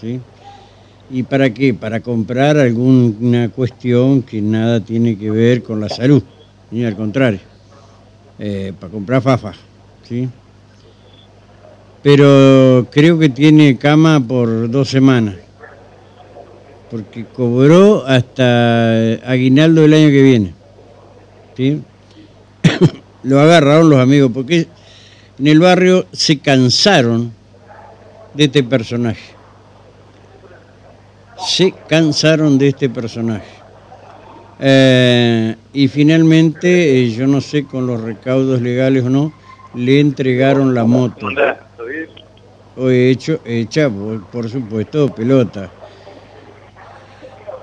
[0.00, 0.20] ¿sí?
[1.10, 1.74] ¿Y para qué?
[1.74, 6.22] Para comprar alguna cuestión que nada tiene que ver con la salud,
[6.70, 7.40] ni al contrario.
[8.38, 9.52] eh, para comprar fafa,
[10.08, 10.28] ¿sí?
[12.02, 15.34] Pero creo que tiene cama por dos semanas,
[16.90, 20.54] porque cobró hasta aguinaldo del año que viene,
[21.56, 21.82] ¿sí?
[23.24, 24.68] Lo agarraron los amigos, porque
[25.38, 27.32] en el barrio se cansaron
[28.34, 29.34] de este personaje.
[31.48, 33.57] Se cansaron de este personaje.
[34.60, 39.32] Eh, y finalmente, eh, yo no sé con los recaudos legales o no,
[39.74, 41.28] le entregaron la moto.
[42.76, 45.70] O hecho, hecha, por, supuesto, pelota.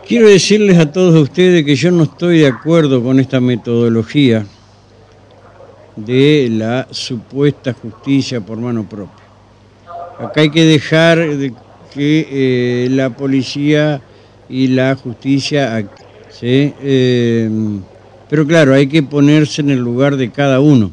[0.08, 4.45] Quiero decirles a todos ustedes que yo no estoy de acuerdo con esta metodología
[5.95, 9.23] de la supuesta justicia por mano propia.
[10.19, 11.53] Acá hay que dejar de
[11.93, 14.01] que eh, la policía
[14.47, 15.75] y la justicia
[16.39, 16.74] ¿sí?
[16.82, 17.50] Eh,
[18.30, 20.91] pero claro, hay que ponerse en el lugar de cada uno.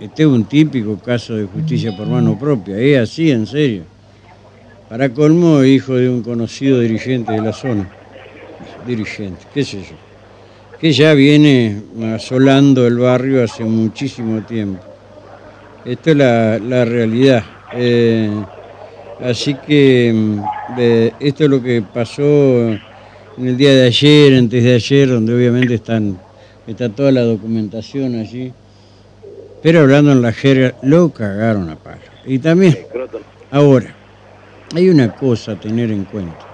[0.00, 3.82] Este es un típico caso de justicia por mano propia, es así, en serio.
[4.88, 7.88] Para colmo, hijo de un conocido dirigente de la zona.
[8.86, 9.96] Dirigente, qué sé yo.
[10.80, 11.82] Que ya viene
[12.14, 14.82] asolando el barrio hace muchísimo tiempo.
[15.84, 17.44] Esto es la, la realidad.
[17.74, 18.30] Eh,
[19.22, 20.40] así que mm,
[20.78, 22.12] eh, esto es lo que pasó
[23.40, 26.18] en el día de ayer, antes de ayer, donde obviamente están,
[26.66, 28.52] está toda la documentación allí.
[29.62, 32.00] Pero hablando en la jerga, lo cagaron a palo.
[32.26, 32.78] Y también,
[33.50, 33.94] ahora,
[34.74, 36.46] hay una cosa a tener en cuenta.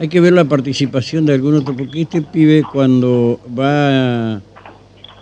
[0.00, 4.40] Hay que ver la participación de algún otro, porque este pibe cuando va a,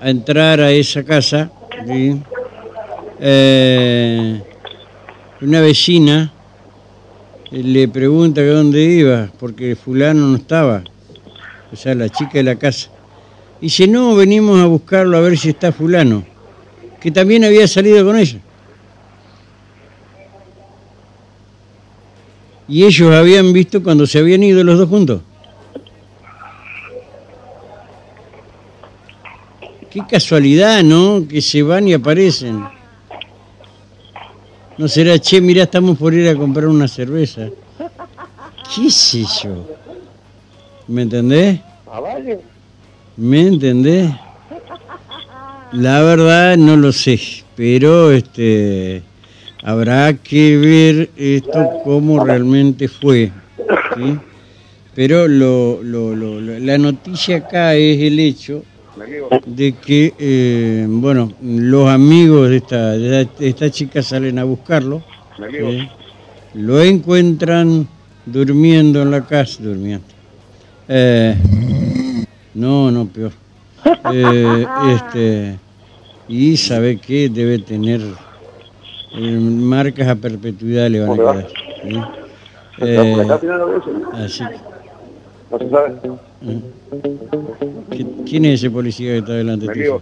[0.01, 1.51] a entrar a esa casa.
[3.21, 4.41] Eh,
[5.43, 6.33] una vecina
[7.51, 10.83] le pregunta dónde iba, porque fulano no estaba,
[11.73, 12.91] o sea, la chica de la casa.
[13.61, 16.25] Dice, no, venimos a buscarlo a ver si está fulano,
[17.01, 18.39] que también había salido con ella.
[22.69, 25.23] Y ellos habían visto cuando se habían ido los dos juntos.
[29.91, 31.27] Qué casualidad, ¿no?
[31.29, 32.65] Que se van y aparecen.
[34.79, 37.49] No será, che, mirá, estamos por ir a comprar una cerveza.
[38.75, 39.67] ¿Qué sé yo?
[40.87, 41.61] ¿Me entendés?
[43.17, 44.11] ¿Me entendés?
[45.73, 47.21] La verdad no lo sé,
[47.57, 49.03] pero este
[49.63, 53.31] habrá que ver esto cómo realmente fue.
[53.97, 54.17] ¿sí?
[54.95, 58.65] Pero lo, lo- lo- lo- la noticia acá es el hecho
[59.47, 65.03] de que, eh, bueno, los amigos de esta, de esta- chica salen a buscarlo,
[65.71, 65.89] ¿sí?
[66.55, 67.87] lo encuentran
[68.27, 70.05] durmiendo en la casa, durmiendo.
[70.89, 71.37] Eh,
[72.55, 73.33] no, no, peor.
[74.13, 75.59] Eh, este,
[76.29, 78.01] y sabe que debe tener
[79.13, 81.47] eh, marcas a perpetuidad le van a quedar.
[82.83, 83.29] Eh,
[84.13, 87.61] así que, No se sabe.
[87.91, 90.01] ¿qui- ¿Quién es ese policía que está delante Mi tuyo?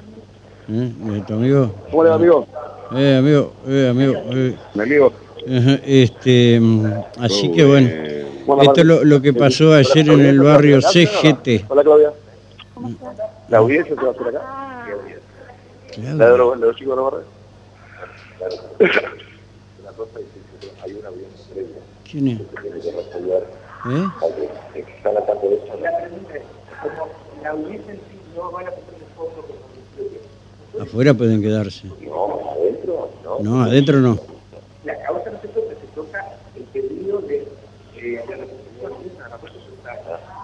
[0.70, 0.92] ¿Eh?
[1.18, 1.74] ¿Es ¿Tu amigo?
[1.90, 2.46] ¿Cómo le va, amigo?
[2.94, 4.12] Eh, amigo, eh, amigo.
[4.32, 4.54] eh.
[4.74, 5.12] Mi amigo.
[5.48, 7.88] Ajá, Este, mm, así que bueno,
[8.62, 11.64] esto es lo, lo que pasó ayer en el barrio CGT.
[11.68, 12.12] Hola, Claudia.
[13.48, 14.86] ¿La audiencia se va a hacer acá?
[16.16, 17.28] ¿La de los, de los chicos de los barrios?
[19.84, 20.26] La cosa es
[20.60, 21.76] que hay una audiencia previa
[22.10, 22.38] ¿Quién es?
[23.90, 24.08] ¿Eh?
[30.80, 31.88] Afuera pueden quedarse.
[32.02, 33.38] No, adentro, no.
[33.40, 34.18] No, adentro no.
[34.84, 36.24] La causa no se toca, se toca
[36.54, 37.48] el pedido de...
[37.96, 38.24] Eh,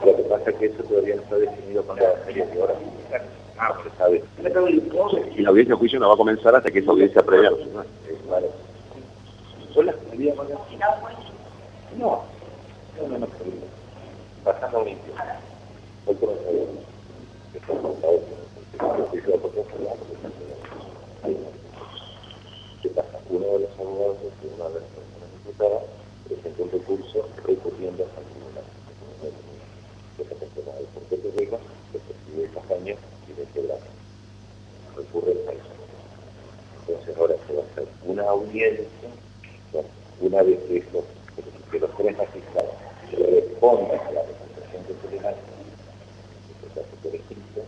[0.05, 2.77] lo que pasa es que eso todavía no está definido con la serie de horas.
[3.59, 4.25] Ah, se sabe.
[5.37, 7.57] Y la audiencia de juicio no va a comenzar hasta que esa audiencia previa no
[7.57, 7.65] se.
[9.73, 10.47] ¿Son las medidas más
[11.97, 12.34] No.
[13.01, 13.27] No, no, no.
[14.45, 15.15] Pasando limpio.
[16.07, 16.35] Hoy por hoy.
[17.55, 18.45] Esto no está hecho.
[22.83, 23.19] ¿Qué pasa?
[23.31, 25.83] Uno de los abogados Tribunal de Personas Imputadas
[26.29, 28.65] presentó un recurso recurriendo al tribunal.
[30.17, 31.59] Que se gestiona el Puerto Rico,
[31.93, 32.97] que preside Castaño
[33.29, 33.81] y de Quebrada.
[34.97, 35.75] Recurre a eso.
[36.87, 38.87] Entonces ahora se va a hacer una audiencia,
[40.21, 41.05] una vez que, estos,
[41.73, 42.74] que los tres magistrados
[43.15, 47.61] respondan a la representación que se hace por escrito,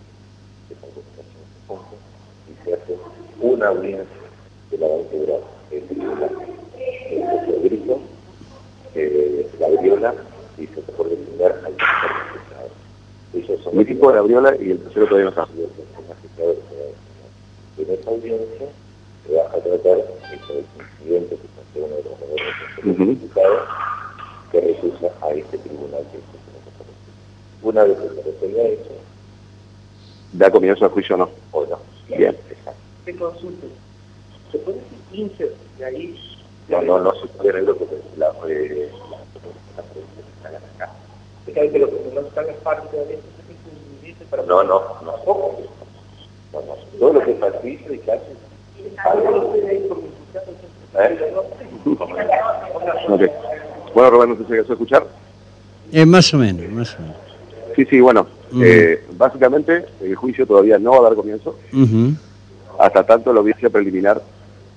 [0.69, 1.97] que documentación se ponga,
[2.49, 2.97] y se hace
[3.41, 4.17] una audiencia
[4.71, 6.31] que la va a integrar el tribunal,
[7.11, 8.01] el juez de grito,
[8.95, 10.15] eh, la Briola
[10.59, 12.71] y se te por deslindar al magistrado.
[13.35, 15.47] Ellos son el de la Briola y el tercero todavía no está.
[17.77, 18.67] De En esa audiencia
[19.27, 20.65] se va a tratar este
[21.03, 22.03] incidente que pasó uno de
[22.83, 23.69] los diputados
[24.61, 26.25] que recusa a este tribunal que es
[27.63, 28.91] Una vez que se resuelva eso,
[30.33, 31.31] ¿Da comienzo al juicio o no?
[31.53, 31.79] o no.
[32.09, 32.37] Bien.
[32.51, 32.81] Exacto.
[33.05, 33.67] Te consulto.
[34.53, 36.19] ¿Se puede decir 15 de ahí?
[36.69, 39.83] No, no, no se puede negro porque la, eh, la,
[40.43, 40.93] la, la, acá.
[41.45, 43.27] ¿Se sabe que lo que no están las partes de esto
[44.03, 45.17] es que para No, no, no.
[46.53, 46.77] No, no.
[46.99, 48.25] Todo lo que es patricio y clase.
[50.99, 51.35] ¿Eh?
[53.09, 53.23] Ok.
[53.97, 55.07] Bueno, Rubén, ¿no te llegas a escuchar?
[55.91, 57.17] Eh, más o menos, más o menos.
[57.75, 58.27] Sí, sí, bueno.
[58.61, 61.59] Eh, básicamente, el juicio todavía no va a dar comienzo
[62.79, 64.23] hasta tanto la audiencia preliminar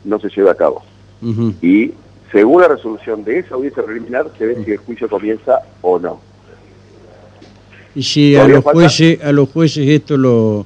[0.06, 0.84] no se lleve a cabo.
[1.62, 1.92] Y
[2.32, 6.22] según la resolución de esa audiencia preliminar, se ve si el juicio comienza o no.
[7.96, 8.80] Y si a ¿Todavía los falta?
[8.80, 10.66] jueces, a los jueces esto lo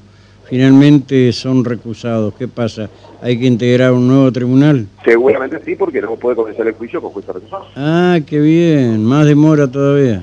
[0.57, 2.87] finalmente son recusados, ¿qué pasa?
[3.23, 4.85] ¿Hay que integrar un nuevo tribunal?
[5.03, 7.65] Seguramente sí, porque no puede comenzar el juicio con juicio recusado.
[7.75, 10.21] Ah, qué bien, más demora todavía.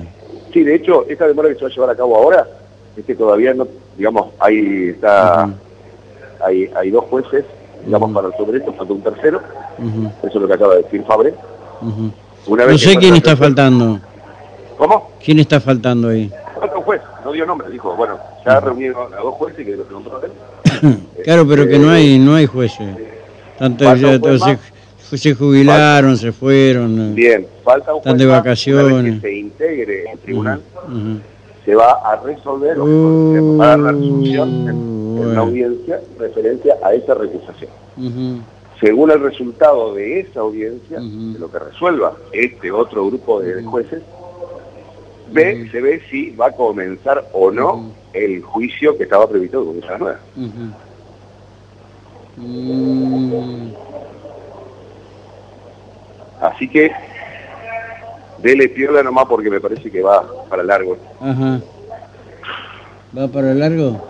[0.53, 2.47] Sí, de hecho, esta demora que se va a llevar a cabo ahora
[2.95, 3.67] es que todavía no,
[3.97, 6.45] digamos, hay, está, Ujú.
[6.45, 7.43] hay, hay dos jueces,
[7.85, 8.15] digamos, Ujú.
[8.15, 9.41] para resolver esto, falta un tercero,
[10.23, 11.33] eso es lo que acaba de decir Fabre.
[12.47, 13.99] Una No vez que sé quién está faltando.
[14.77, 15.11] ¿Cómo?
[15.21, 16.31] ¿Quién está faltando ahí?
[17.31, 20.31] Falta no dio nombre, dijo, bueno, ya reunieron a dos jueces que lo preguntó él.
[21.23, 22.87] Claro, pero que no hay no hay jueces.
[23.59, 24.41] Tanto Falta ya todos
[25.01, 27.13] se, se jubilaron, se fueron.
[27.13, 28.37] Bien, falta un Están juez de más.
[28.37, 29.15] vacaciones.
[29.21, 31.19] Que se integre el tribunal, Ujú.
[31.63, 35.33] se va a resolver o Uh, se va a dar la resolución en, en bueno.
[35.33, 37.69] la audiencia referencia a esa recusación.
[37.97, 38.41] Ujú.
[38.79, 41.33] Según el resultado de esa audiencia, Ujú.
[41.33, 44.01] de lo que resuelva este otro grupo de jueces,
[45.31, 49.77] ve, se ve si va a comenzar o no el juicio que estaba previsto con
[49.83, 50.19] esa nueva.
[50.35, 50.73] Ujú.
[52.37, 53.73] Mm,
[56.41, 56.91] Así que
[58.39, 60.97] dele piola nomás porque me parece que va para largo.
[61.19, 61.61] Ajá.
[63.15, 64.01] ¿Va para largo?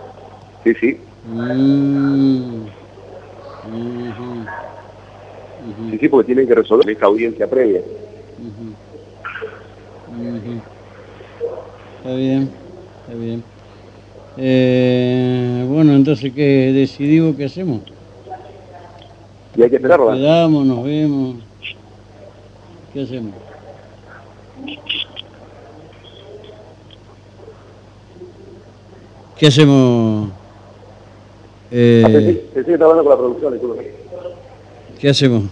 [0.64, 2.66] Sí, sí, Mm.
[5.90, 7.80] Sí, sí, porque tienen que resolver esta audiencia previa.
[12.02, 12.50] Está bien,
[13.02, 13.44] está bien.
[14.36, 17.80] Eh, bueno, entonces, ¿qué decidimos qué hacemos?
[19.56, 20.14] Y hay que ¿Nos esperarla.
[20.14, 21.36] quedamos, nos vemos?
[22.92, 23.34] ¿Qué hacemos?
[29.38, 30.28] ¿Qué hacemos?
[31.70, 33.52] Eh, Ah, estaba hablando con la producción.
[33.54, 33.94] disculpe.
[35.00, 35.44] ¿Qué hacemos?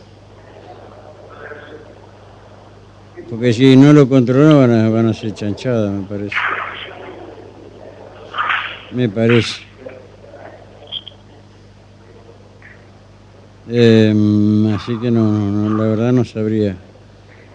[3.41, 6.37] Porque si no lo controlan van a, van a ser chanchadas, me parece.
[8.93, 9.63] Me parece.
[13.67, 16.77] Em, así que no, no, no, la verdad no sabría.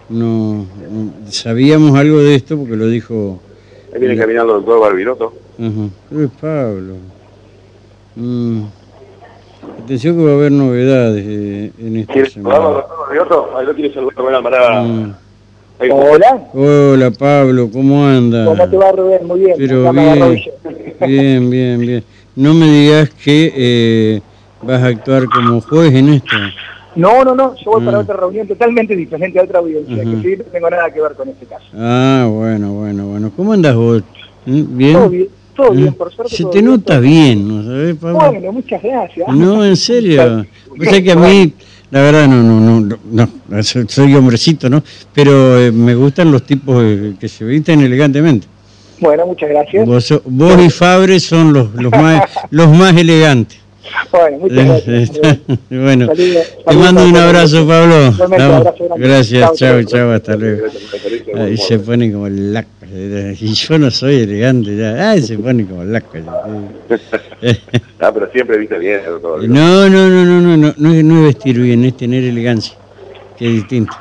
[0.09, 3.39] No, no- sabíamos algo de esto porque lo dijo
[3.93, 5.33] Ahí viene caminando el doctor Barbiroto.
[5.59, 5.89] Ajá.
[6.09, 6.95] Que es Pablo.
[8.15, 8.63] Mm.
[9.83, 12.77] Atención que va a haber novedades eh, en esta ¿Quieres saludarlo, semana.
[12.81, 13.55] doctor Barbiroto?
[13.57, 14.81] Ahí lo quiere saludar Rubén Almarada.
[14.81, 15.15] Mm.
[15.77, 18.45] Hola, Hola Pablo, ¿cómo anda?
[18.45, 19.27] ¿cómo te va Rubén?
[19.27, 19.55] Muy bien.
[19.57, 20.39] Pero bien,
[21.05, 22.03] bien, bien, bien.
[22.35, 24.21] No me digas que eh,
[24.61, 26.35] vas a actuar como juez en esto.
[26.95, 28.01] No, no, no, yo voy para Mm.
[28.01, 30.03] otra reunión totalmente diferente a otra audiencia, Ajá.
[30.03, 31.65] que sí, no tengo nada que ver con este caso.
[31.77, 33.31] Ah, bueno, bueno, bueno.
[33.35, 34.01] ¿Cómo andas vos?
[34.47, 34.63] ¿Eh?
[34.69, 34.93] ¿Bien?
[34.93, 35.75] Todo bien, todo ¿Eh?
[35.75, 36.35] bien, por suerte.
[36.37, 38.17] Se todo te bien, nota todo bien, ¿no sabes, Pablo?
[38.31, 39.27] Bueno, muchas gracias.
[39.27, 40.45] No, en serio.
[40.69, 41.53] Vos sabés que a mí,
[41.95, 44.83] la verdad, no, no, no, no, soy, hombrecito, ¿no?
[45.13, 48.47] Pero eh, me gustan los tipos eh, que se visten elegantemente.
[48.99, 49.87] Bueno, muchas gracias.
[49.87, 53.59] Vos, y Fabre son los, los, más, los más elegantes.
[54.11, 55.11] Bueno, muchas gracias.
[55.69, 57.65] bueno, Saludos, te saludos mando un abrazo.
[57.65, 57.95] Pablo.
[58.43, 58.87] Abrazo.
[58.97, 60.67] Gracias, Chao, chao, hasta luego.
[61.37, 62.67] Ahí se pone como laca.
[63.39, 65.11] Y yo no soy elegante ya.
[65.11, 66.19] Ay, se pone como laca.
[67.99, 69.47] Ah, pero siempre viste bien, doctor.
[69.47, 72.75] No, no, no, no, no, no, no es, no es vestir bien, es tener elegancia,
[73.37, 73.93] que es distinto.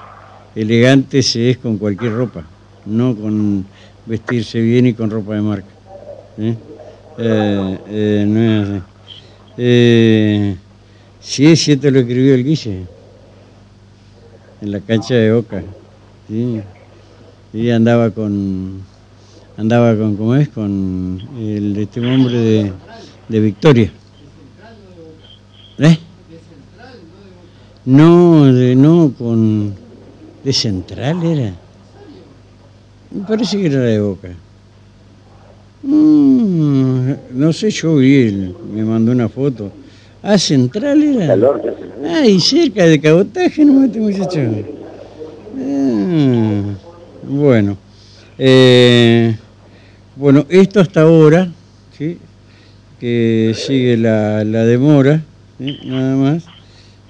[0.54, 2.44] Elegante se es con cualquier ropa,
[2.86, 3.64] no con
[4.04, 5.68] vestirse bien y con ropa de marca.
[6.38, 6.54] ¿eh?
[7.18, 8.82] Eh, eh, no es así.
[9.58, 10.56] Eh,
[11.20, 12.82] sí, es cierto lo escribió el Guille,
[14.60, 15.62] en la cancha de Boca.
[16.28, 16.60] Sí.
[17.54, 18.80] Y andaba con,
[19.56, 20.48] andaba con, ¿cómo es?
[20.48, 22.72] Con el este hombre de,
[23.28, 23.92] de Victoria.
[25.78, 25.98] ¿Eh?
[27.84, 29.72] No, de, no, con...
[30.42, 31.54] ¿De Central era?
[33.12, 34.30] Me parece que era de Boca.
[35.84, 39.70] Mm, no sé, yo vi, él, me mandó una foto.
[40.22, 41.36] Ah, Central era.
[42.04, 44.40] Ah, y cerca de cabotaje, no este muchacho.
[45.56, 46.83] Ah,
[47.28, 47.76] bueno.
[48.38, 49.36] Eh,
[50.16, 51.48] bueno, esto hasta ahora,
[51.96, 52.18] ¿sí?
[53.00, 55.22] que sigue la, la demora,
[55.58, 56.44] nada más,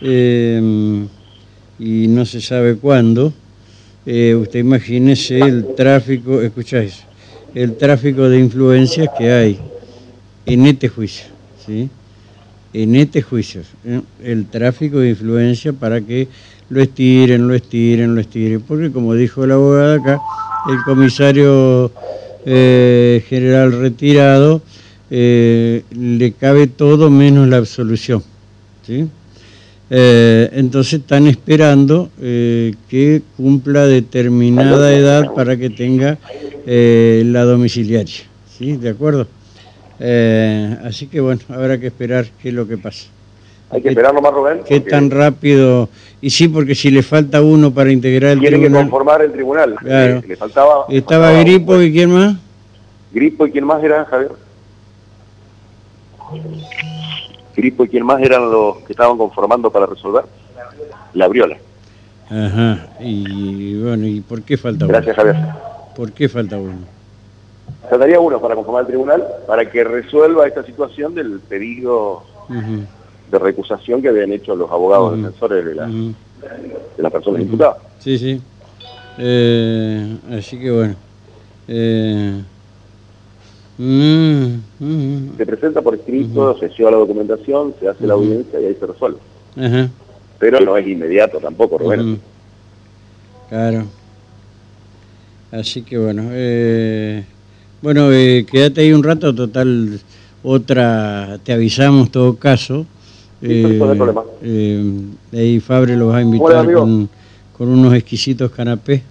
[0.01, 1.07] Eh,
[1.79, 3.33] y no se sabe cuándo.
[4.07, 7.05] Eh, usted imagínese el tráfico, escucháis,
[7.55, 9.59] el tráfico de influencias que hay
[10.45, 11.27] en este juicio,
[11.65, 11.89] ¿sí?
[12.75, 14.01] En este juicio, ¿eh?
[14.23, 16.27] el tráfico de influencia para que
[16.69, 20.21] lo estiren, lo estiren, lo estiren, porque como dijo la abogada acá,
[20.69, 21.93] el comisario
[22.45, 24.61] eh, general retirado
[25.09, 28.23] eh, le cabe todo menos la absolución.
[28.85, 29.09] ¿sí?
[29.91, 36.19] Entonces están esperando que cumpla determinada edad para que tenga
[36.67, 38.25] la domiciliaria.
[38.59, 38.77] ¿Sí?
[38.77, 39.29] ¿De acuerdo?
[40.01, 43.07] Eh, así que bueno, habrá que esperar qué es lo que pasa.
[43.71, 44.61] Hay que esperar nomás, Rubén.
[44.67, 45.89] ¿Qué porque tan rápido?
[46.21, 48.83] Y sí, porque si le falta uno para integrar el Tiene que tribunal.
[48.85, 49.75] conformar el tribunal.
[49.77, 50.21] Claro.
[50.21, 50.85] Le, le faltaba...
[50.89, 52.37] Estaba faltaba Gripo un y quién más?
[53.13, 54.31] Gripo y quién más era, Javier.
[57.57, 60.25] Gripo y quién más eran los que estaban conformando para resolver.
[61.15, 61.57] La Briola.
[62.29, 62.89] Ajá.
[63.01, 64.93] Y bueno, ¿y por qué falta uno?
[64.93, 65.37] Gracias, Javier.
[65.95, 66.94] ¿Por qué falta uno?
[67.89, 72.23] Faltaría uno para conformar el tribunal para que resuelva esta situación del pedido
[73.31, 75.89] de recusación que habían hecho los abogados defensores de, la,
[76.99, 77.51] las personas Ujú.
[77.53, 77.77] imputadas.
[77.99, 78.41] Sí, sí.
[79.19, 80.95] Eh, así que bueno.
[81.69, 82.43] Eh,
[83.79, 88.67] mm, mm, Se presenta por escrito, se lleva la documentación, se hace la audiencia y
[88.67, 89.19] ahí se resuelve.
[90.39, 92.19] Pero no es inmediato tampoco, ujú.
[93.49, 93.85] Claro.
[95.53, 96.31] Así que bueno.
[96.33, 97.25] Eh,
[97.85, 100.01] bueno, eh, quédate ahí un rato, total.
[100.43, 102.87] Otra, te avisamos todo caso.
[103.41, 104.23] Problema.
[104.43, 104.83] eh,
[105.35, 107.11] ahí Fabre los va a invitar con,
[107.53, 109.03] con unos exquisitos canapés.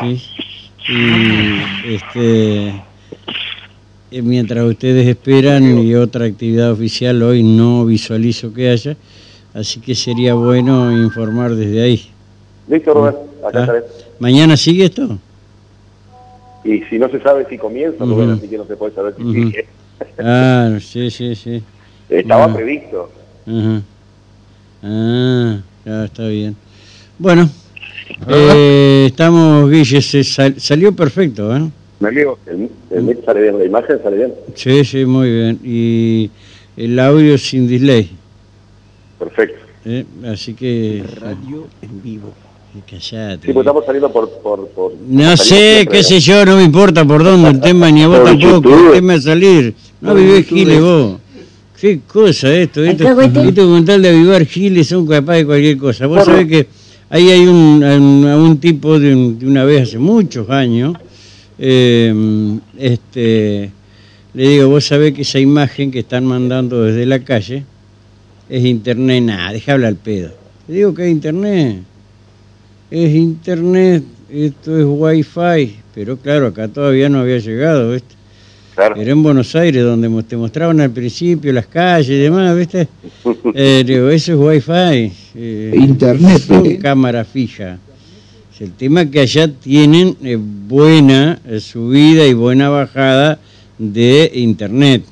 [0.00, 0.22] ¿sí?
[0.88, 2.68] Y este,
[4.10, 8.96] eh, mientras ustedes esperan y otra actividad oficial hoy no visualizo que haya,
[9.52, 12.06] así que sería bueno informar desde ahí.
[12.68, 13.14] Listo, Rubén,
[13.46, 13.82] acá ¿Ah?
[14.18, 15.18] ¿Mañana sigue esto?
[16.68, 18.14] Y si no se sabe si comienza, Ujú.
[18.14, 19.32] Rubén, así que no se puede saber si Ujú.
[19.32, 19.66] sigue.
[20.18, 21.62] Ah, sí, sí, sí.
[22.10, 22.54] Estaba Ah.
[22.54, 23.10] previsto.
[23.46, 23.82] Ajá.
[24.82, 26.54] Ah, ya está bien.
[27.18, 27.48] Bueno,
[28.28, 31.70] eh, estamos, Guille, se sal- salió perfecto, ¿eh?
[32.00, 34.34] Me digo, el, el mix sale bien, la imagen sale bien.
[34.54, 35.58] Sí, sí, muy bien.
[35.64, 36.30] Y
[36.76, 38.10] el audio sin delay,
[39.18, 39.58] Perfecto.
[39.86, 40.04] ¿eh?
[40.26, 41.02] Así que...
[41.20, 42.34] Radio en vivo.
[42.88, 43.46] Callate.
[43.46, 44.30] Sí, pues estamos saliendo por...
[44.40, 48.02] por, por No sé, qué sé yo, no me importa por dónde el tema, ni
[48.02, 48.92] a vos tampoco, YouTube.
[48.92, 49.74] ¿qué me va a salir?
[50.00, 50.44] No YouTube.
[50.44, 51.16] giles vos.
[51.80, 56.06] Qué cosa esto, esto, esto con tal de avivar giles son capaz de cualquier cosa.
[56.06, 56.66] Vos sabés que
[57.08, 60.94] ahí hay un, un, un tipo de, un- de una vez hace muchos años,
[61.58, 63.70] eh, este,
[64.34, 67.64] le digo, vos sabés que esa imagen que están mandando desde la calle
[68.48, 70.30] es internet, nada, deja hablar al pedo.
[70.68, 71.78] Le digo que es internet,
[72.90, 78.14] es internet, esto es wifi, pero claro, acá todavía no había llegado, ¿viste?
[78.74, 78.94] Claro.
[79.00, 82.88] Era en Buenos Aires, donde te mostraban al principio las calles y demás, ¿viste?
[83.54, 85.12] Eh, digo, eso es wifi.
[85.34, 86.78] eh, Internet, Son ¿eh?
[86.78, 87.78] cámara fija.
[88.54, 93.38] Es el tema que allá tienen eh, buena subida y buena bajada
[93.78, 95.02] de internet.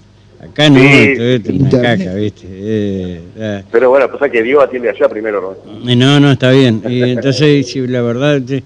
[0.42, 2.46] Acá no, Sí, esto, esto es una caca, ¿viste?
[2.50, 3.62] Eh, ah.
[3.72, 5.88] Pero bueno, pasa que Dios atiende allá primero, Rubén.
[5.88, 6.82] Eh, No, no, está bien.
[6.88, 8.62] Y entonces, sí, la verdad, te-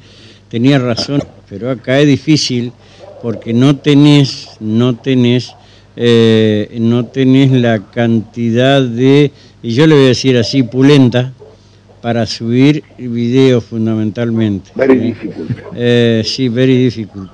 [0.49, 2.73] tenía razón, pero acá es difícil
[3.23, 5.55] porque no tenés, no tenés,
[5.97, 9.31] eh, no tenés la cantidad de,
[9.63, 11.33] y yo le voy a decir así, pulenta,
[12.03, 14.71] para subir videos fundamentalmente.
[14.75, 15.01] Very ¿sí?
[15.01, 15.51] difficult.
[15.77, 17.31] Eh, sí, very difficult.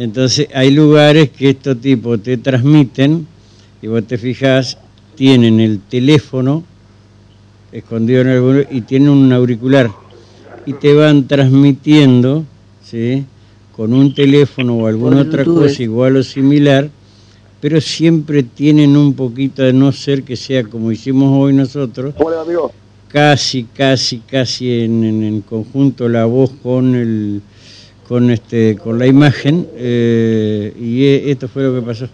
[0.00, 3.26] Entonces, hay lugares que estos tipos te transmiten,
[3.82, 4.78] y vos te fijas,
[5.14, 6.64] tienen el teléfono
[7.70, 9.90] escondido en algún y tienen un auricular
[10.64, 12.46] y te van transmitiendo,
[12.82, 13.26] ¿sí?
[13.76, 16.88] Con un teléfono o alguna otra cosa igual o similar,
[17.60, 22.40] pero siempre tienen un poquito de no ser que sea como hicimos hoy nosotros, Hola,
[22.40, 22.72] amigo.
[23.08, 27.42] casi, casi, casi en, en, en conjunto la voz con el
[28.10, 32.08] con, este, con la imagen eh, y e, esto fue lo que pasó.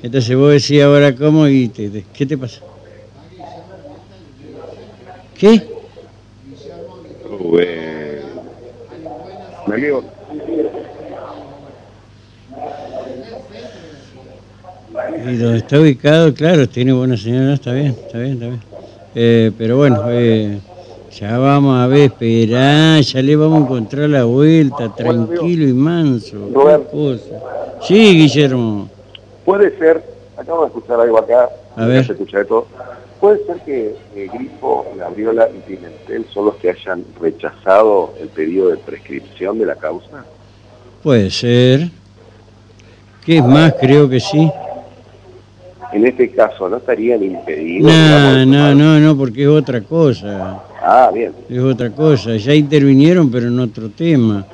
[0.00, 2.60] Entonces vos decís ahora cómo y te, te, ¿qué te pasa?
[5.36, 5.60] ¿Qué?
[7.28, 8.22] Uh, eh,
[9.66, 10.04] me llevo.
[15.26, 18.60] Y donde está ubicado, claro, tiene buena señal, está bien, está bien, está bien.
[19.16, 20.60] Eh, pero bueno, eh,
[21.18, 26.38] ya vamos a ver, esperá, ya le vamos a encontrar la vuelta, tranquilo y manso.
[26.90, 27.22] cosa.
[27.82, 28.88] Sí, Guillermo.
[29.44, 30.02] Puede ser,
[30.36, 32.06] acabo de escuchar algo acá, A ver.
[32.06, 32.66] se escucha de todo.
[33.20, 38.68] Puede ser que eh, Grifo, Gabriola y Pimentel son los que hayan rechazado el pedido
[38.68, 40.24] de prescripción de la causa.
[41.02, 41.88] Puede ser.
[43.24, 43.74] ¿Qué es más?
[43.80, 44.50] Creo que sí.
[45.92, 47.92] En este caso, ¿no estarían impedidos?
[47.92, 50.60] No, digamos, no, no, no, porque es otra cosa.
[50.84, 51.32] Ah, bien.
[51.48, 52.36] Es otra cosa.
[52.36, 54.44] Ya intervinieron, pero en otro tema.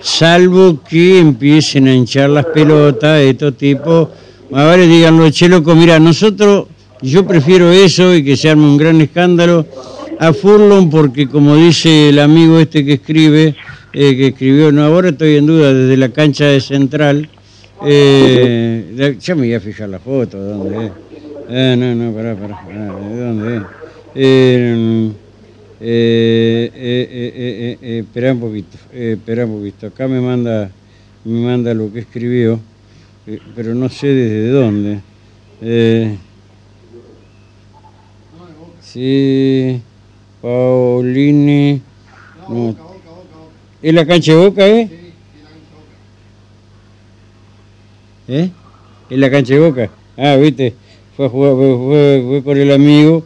[0.00, 4.08] Salvo que empiecen a hinchar las pelotas estos tipos.
[4.52, 6.66] Ahora díganlo, che, loco, mira, nosotros,
[7.02, 9.66] yo prefiero eso y que se arme un gran escándalo
[10.18, 13.54] a Furlon porque como dice el amigo este que escribe,
[13.92, 17.28] eh, que escribió, no, ahora estoy en duda, desde la cancha de Central,
[17.84, 20.92] eh, ya me voy a fijar la foto, ¿de dónde es?
[21.50, 23.56] Ah, no, no, pará, pará, ¿de dónde
[24.14, 25.27] es?
[25.80, 29.86] Eh, eh, eh, eh, eh, eh, espera un poquito, espera un poquito.
[29.86, 30.70] Acá me manda,
[31.24, 32.58] me manda lo que escribió,
[33.54, 35.00] pero no sé desde dónde.
[38.82, 39.80] Sí,
[40.42, 41.80] Paulini.
[42.48, 42.74] No.
[43.82, 44.88] ¿Es la cancha de Boca, eh?
[48.26, 48.50] ¿Eh?
[49.10, 49.90] ¿Es la cancha de Boca?
[50.16, 50.74] Ah, viste,
[51.16, 53.24] fue, a jugar, fue, fue- fue con el amigo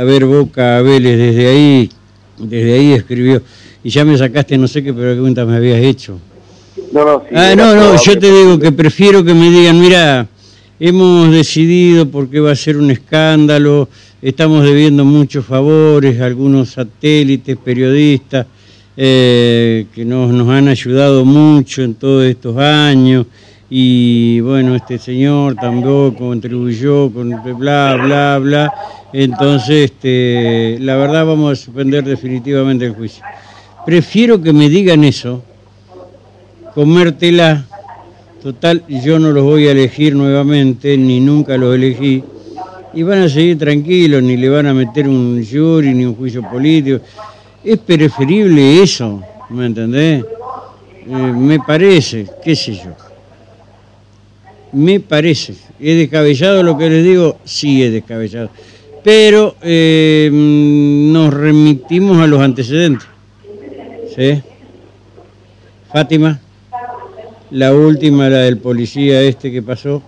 [0.00, 1.90] a ver Boca a Vélez, desde ahí,
[2.38, 3.42] desde ahí escribió.
[3.84, 6.18] Y ya me sacaste no sé qué pregunta me habías hecho.
[6.90, 10.26] No, no, sí, Ah, no, no, yo te digo que prefiero que me digan, mira,
[10.78, 13.90] hemos decidido porque va a ser un escándalo,
[14.22, 18.46] estamos debiendo muchos favores algunos satélites, periodistas,
[18.96, 23.26] eh, que nos, nos han ayudado mucho en todos estos años,
[23.68, 27.28] y bueno, este señor también contribuyó con
[27.58, 28.72] bla, bla, bla,
[29.12, 33.24] entonces, este, la verdad vamos a suspender definitivamente el juicio.
[33.84, 35.42] Prefiero que me digan eso,
[36.74, 37.66] comértela.
[38.42, 42.22] Total, yo no los voy a elegir nuevamente, ni nunca los elegí.
[42.94, 46.42] Y van a seguir tranquilos, ni le van a meter un jury, ni un juicio
[46.48, 47.04] político.
[47.62, 50.24] Es preferible eso, ¿me entendés?
[51.06, 52.94] Eh, me parece, qué sé yo.
[54.72, 55.54] Me parece.
[55.78, 57.38] ¿Es descabellado lo que les digo?
[57.44, 58.50] Sí, es descabellado.
[59.02, 63.08] Pero eh, nos remitimos a los antecedentes.
[64.14, 64.42] ¿Sí?
[65.92, 66.38] Fátima,
[67.50, 70.02] la última, la del policía este que pasó,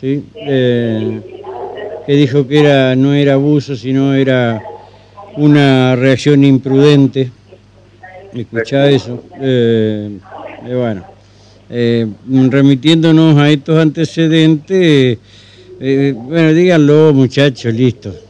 [0.00, 0.24] ¿sí?
[0.34, 1.20] Eh,
[2.06, 4.60] que dijo que era no era abuso, sino era
[5.36, 7.30] una reacción imprudente.
[8.34, 9.22] Escuchá eso.
[9.40, 10.18] Eh,
[10.66, 11.04] eh, bueno,
[11.68, 15.18] eh, remitiéndonos a estos antecedentes,
[15.80, 18.29] eh, bueno, díganlo muchachos, listo.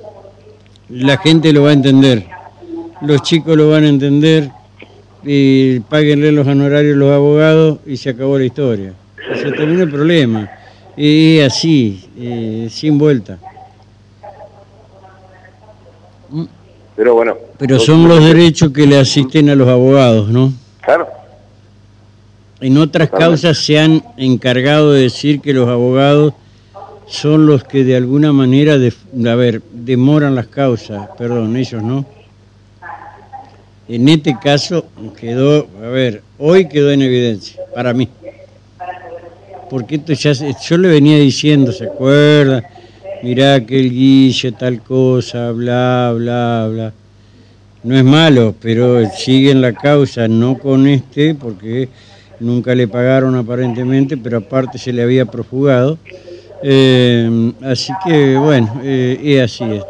[0.90, 2.26] La gente lo va a entender,
[3.02, 4.50] los chicos lo van a entender,
[5.24, 8.92] y páguenle los honorarios a los abogados y se acabó la historia.
[9.34, 10.50] Se terminó el problema.
[10.96, 13.38] Y así, eh, sin vuelta.
[16.96, 17.36] Pero bueno.
[17.58, 20.52] Pero son los derechos que le asisten a los abogados, ¿no?
[20.82, 21.08] Claro.
[22.60, 26.34] En otras causas se han encargado de decir que los abogados
[27.10, 28.92] son los que de alguna manera, de,
[29.28, 32.06] a ver, demoran las causas, perdón, ellos no.
[33.88, 34.86] En este caso
[35.18, 38.08] quedó, a ver, hoy quedó en evidencia, para mí.
[39.68, 42.62] Porque esto ya, yo le venía diciendo, ¿se acuerda?
[43.24, 46.92] Mirá que el guille, tal cosa, bla, bla, bla.
[47.82, 51.88] No es malo, pero siguen la causa, no con este, porque
[52.38, 55.98] nunca le pagaron aparentemente, pero aparte se le había profugado.
[56.62, 59.88] Eh, así que, bueno, eh, es así esto.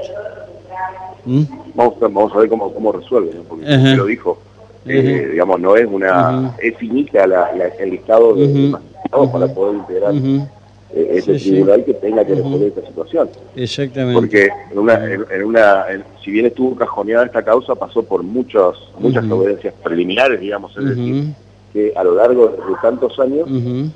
[1.25, 1.43] ¿Mm?
[1.75, 3.43] Vamos a, vamos a ver cómo, cómo resuelve, ¿no?
[3.43, 4.39] porque usted lo dijo.
[4.87, 6.55] eh, digamos, no es una.
[6.63, 8.75] Es finita la, la- el listado de
[9.11, 11.51] para poder integrar eh, ese Sí, sí.
[11.51, 13.29] tribunal que tenga que resolver esta situación.
[13.57, 14.15] Exactamente.
[14.21, 18.23] Porque en una, en, en una en- si bien estuvo cajoneada esta causa, pasó por
[18.23, 19.35] muchos, muchas Ujú.
[19.35, 21.25] audiencias preliminares, digamos, es decir,
[21.73, 23.91] que a lo largo de tantos años, ujú,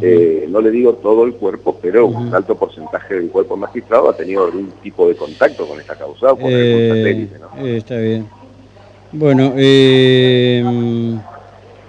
[0.00, 4.16] eh, no le digo todo el cuerpo, pero un alto porcentaje del cuerpo magistrado ha
[4.16, 7.66] tenido algún tipo de contacto con esta causa o con Eh, satélite, ¿no?
[7.66, 8.26] eh, está bien.
[9.12, 9.52] Bueno,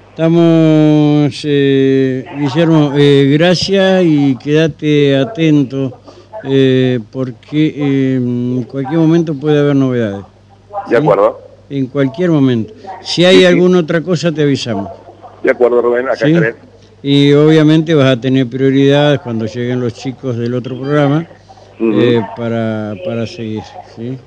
[0.10, 6.00] estamos, Guillermo, gracias y quédate atento
[7.12, 10.26] porque eh, en cualquier momento puede haber novedades.
[10.90, 11.40] De acuerdo,
[11.70, 12.74] En cualquier momento.
[13.02, 13.46] Si hay Sí, sí.
[13.48, 14.90] alguna otra cosa, te avisamos.
[15.42, 16.34] de acuerdo Rubén, acá Sí.
[17.04, 21.28] Y obviamente vas a tener prioridad cuando lleguen los chicos del otro programa
[21.78, 22.00] Ujú.
[22.00, 23.62] eh, para, para seguir,
[23.96, 24.18] ¿sí?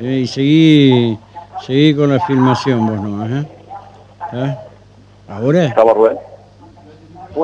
[0.00, 1.16] Eh, y seguí,
[1.64, 3.48] seguí con la filmación vos nomás, ¿eh?
[4.32, 4.58] ¿Ah?
[5.28, 5.66] ¿Ahora?
[5.66, 6.16] ¿Estamos, Rubén?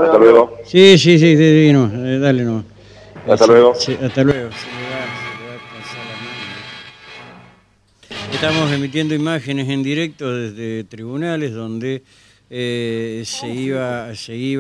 [0.03, 0.57] Hasta luego.
[0.65, 2.65] Sí, sí, sí, sí, sí, no, eh, dale nomás.
[3.29, 3.75] Hasta luego.
[3.77, 4.51] sí, hasta luego.
[8.33, 12.03] Estamos emitiendo imágenes en directo desde tribunales donde
[12.49, 14.41] eh, se iba, se iba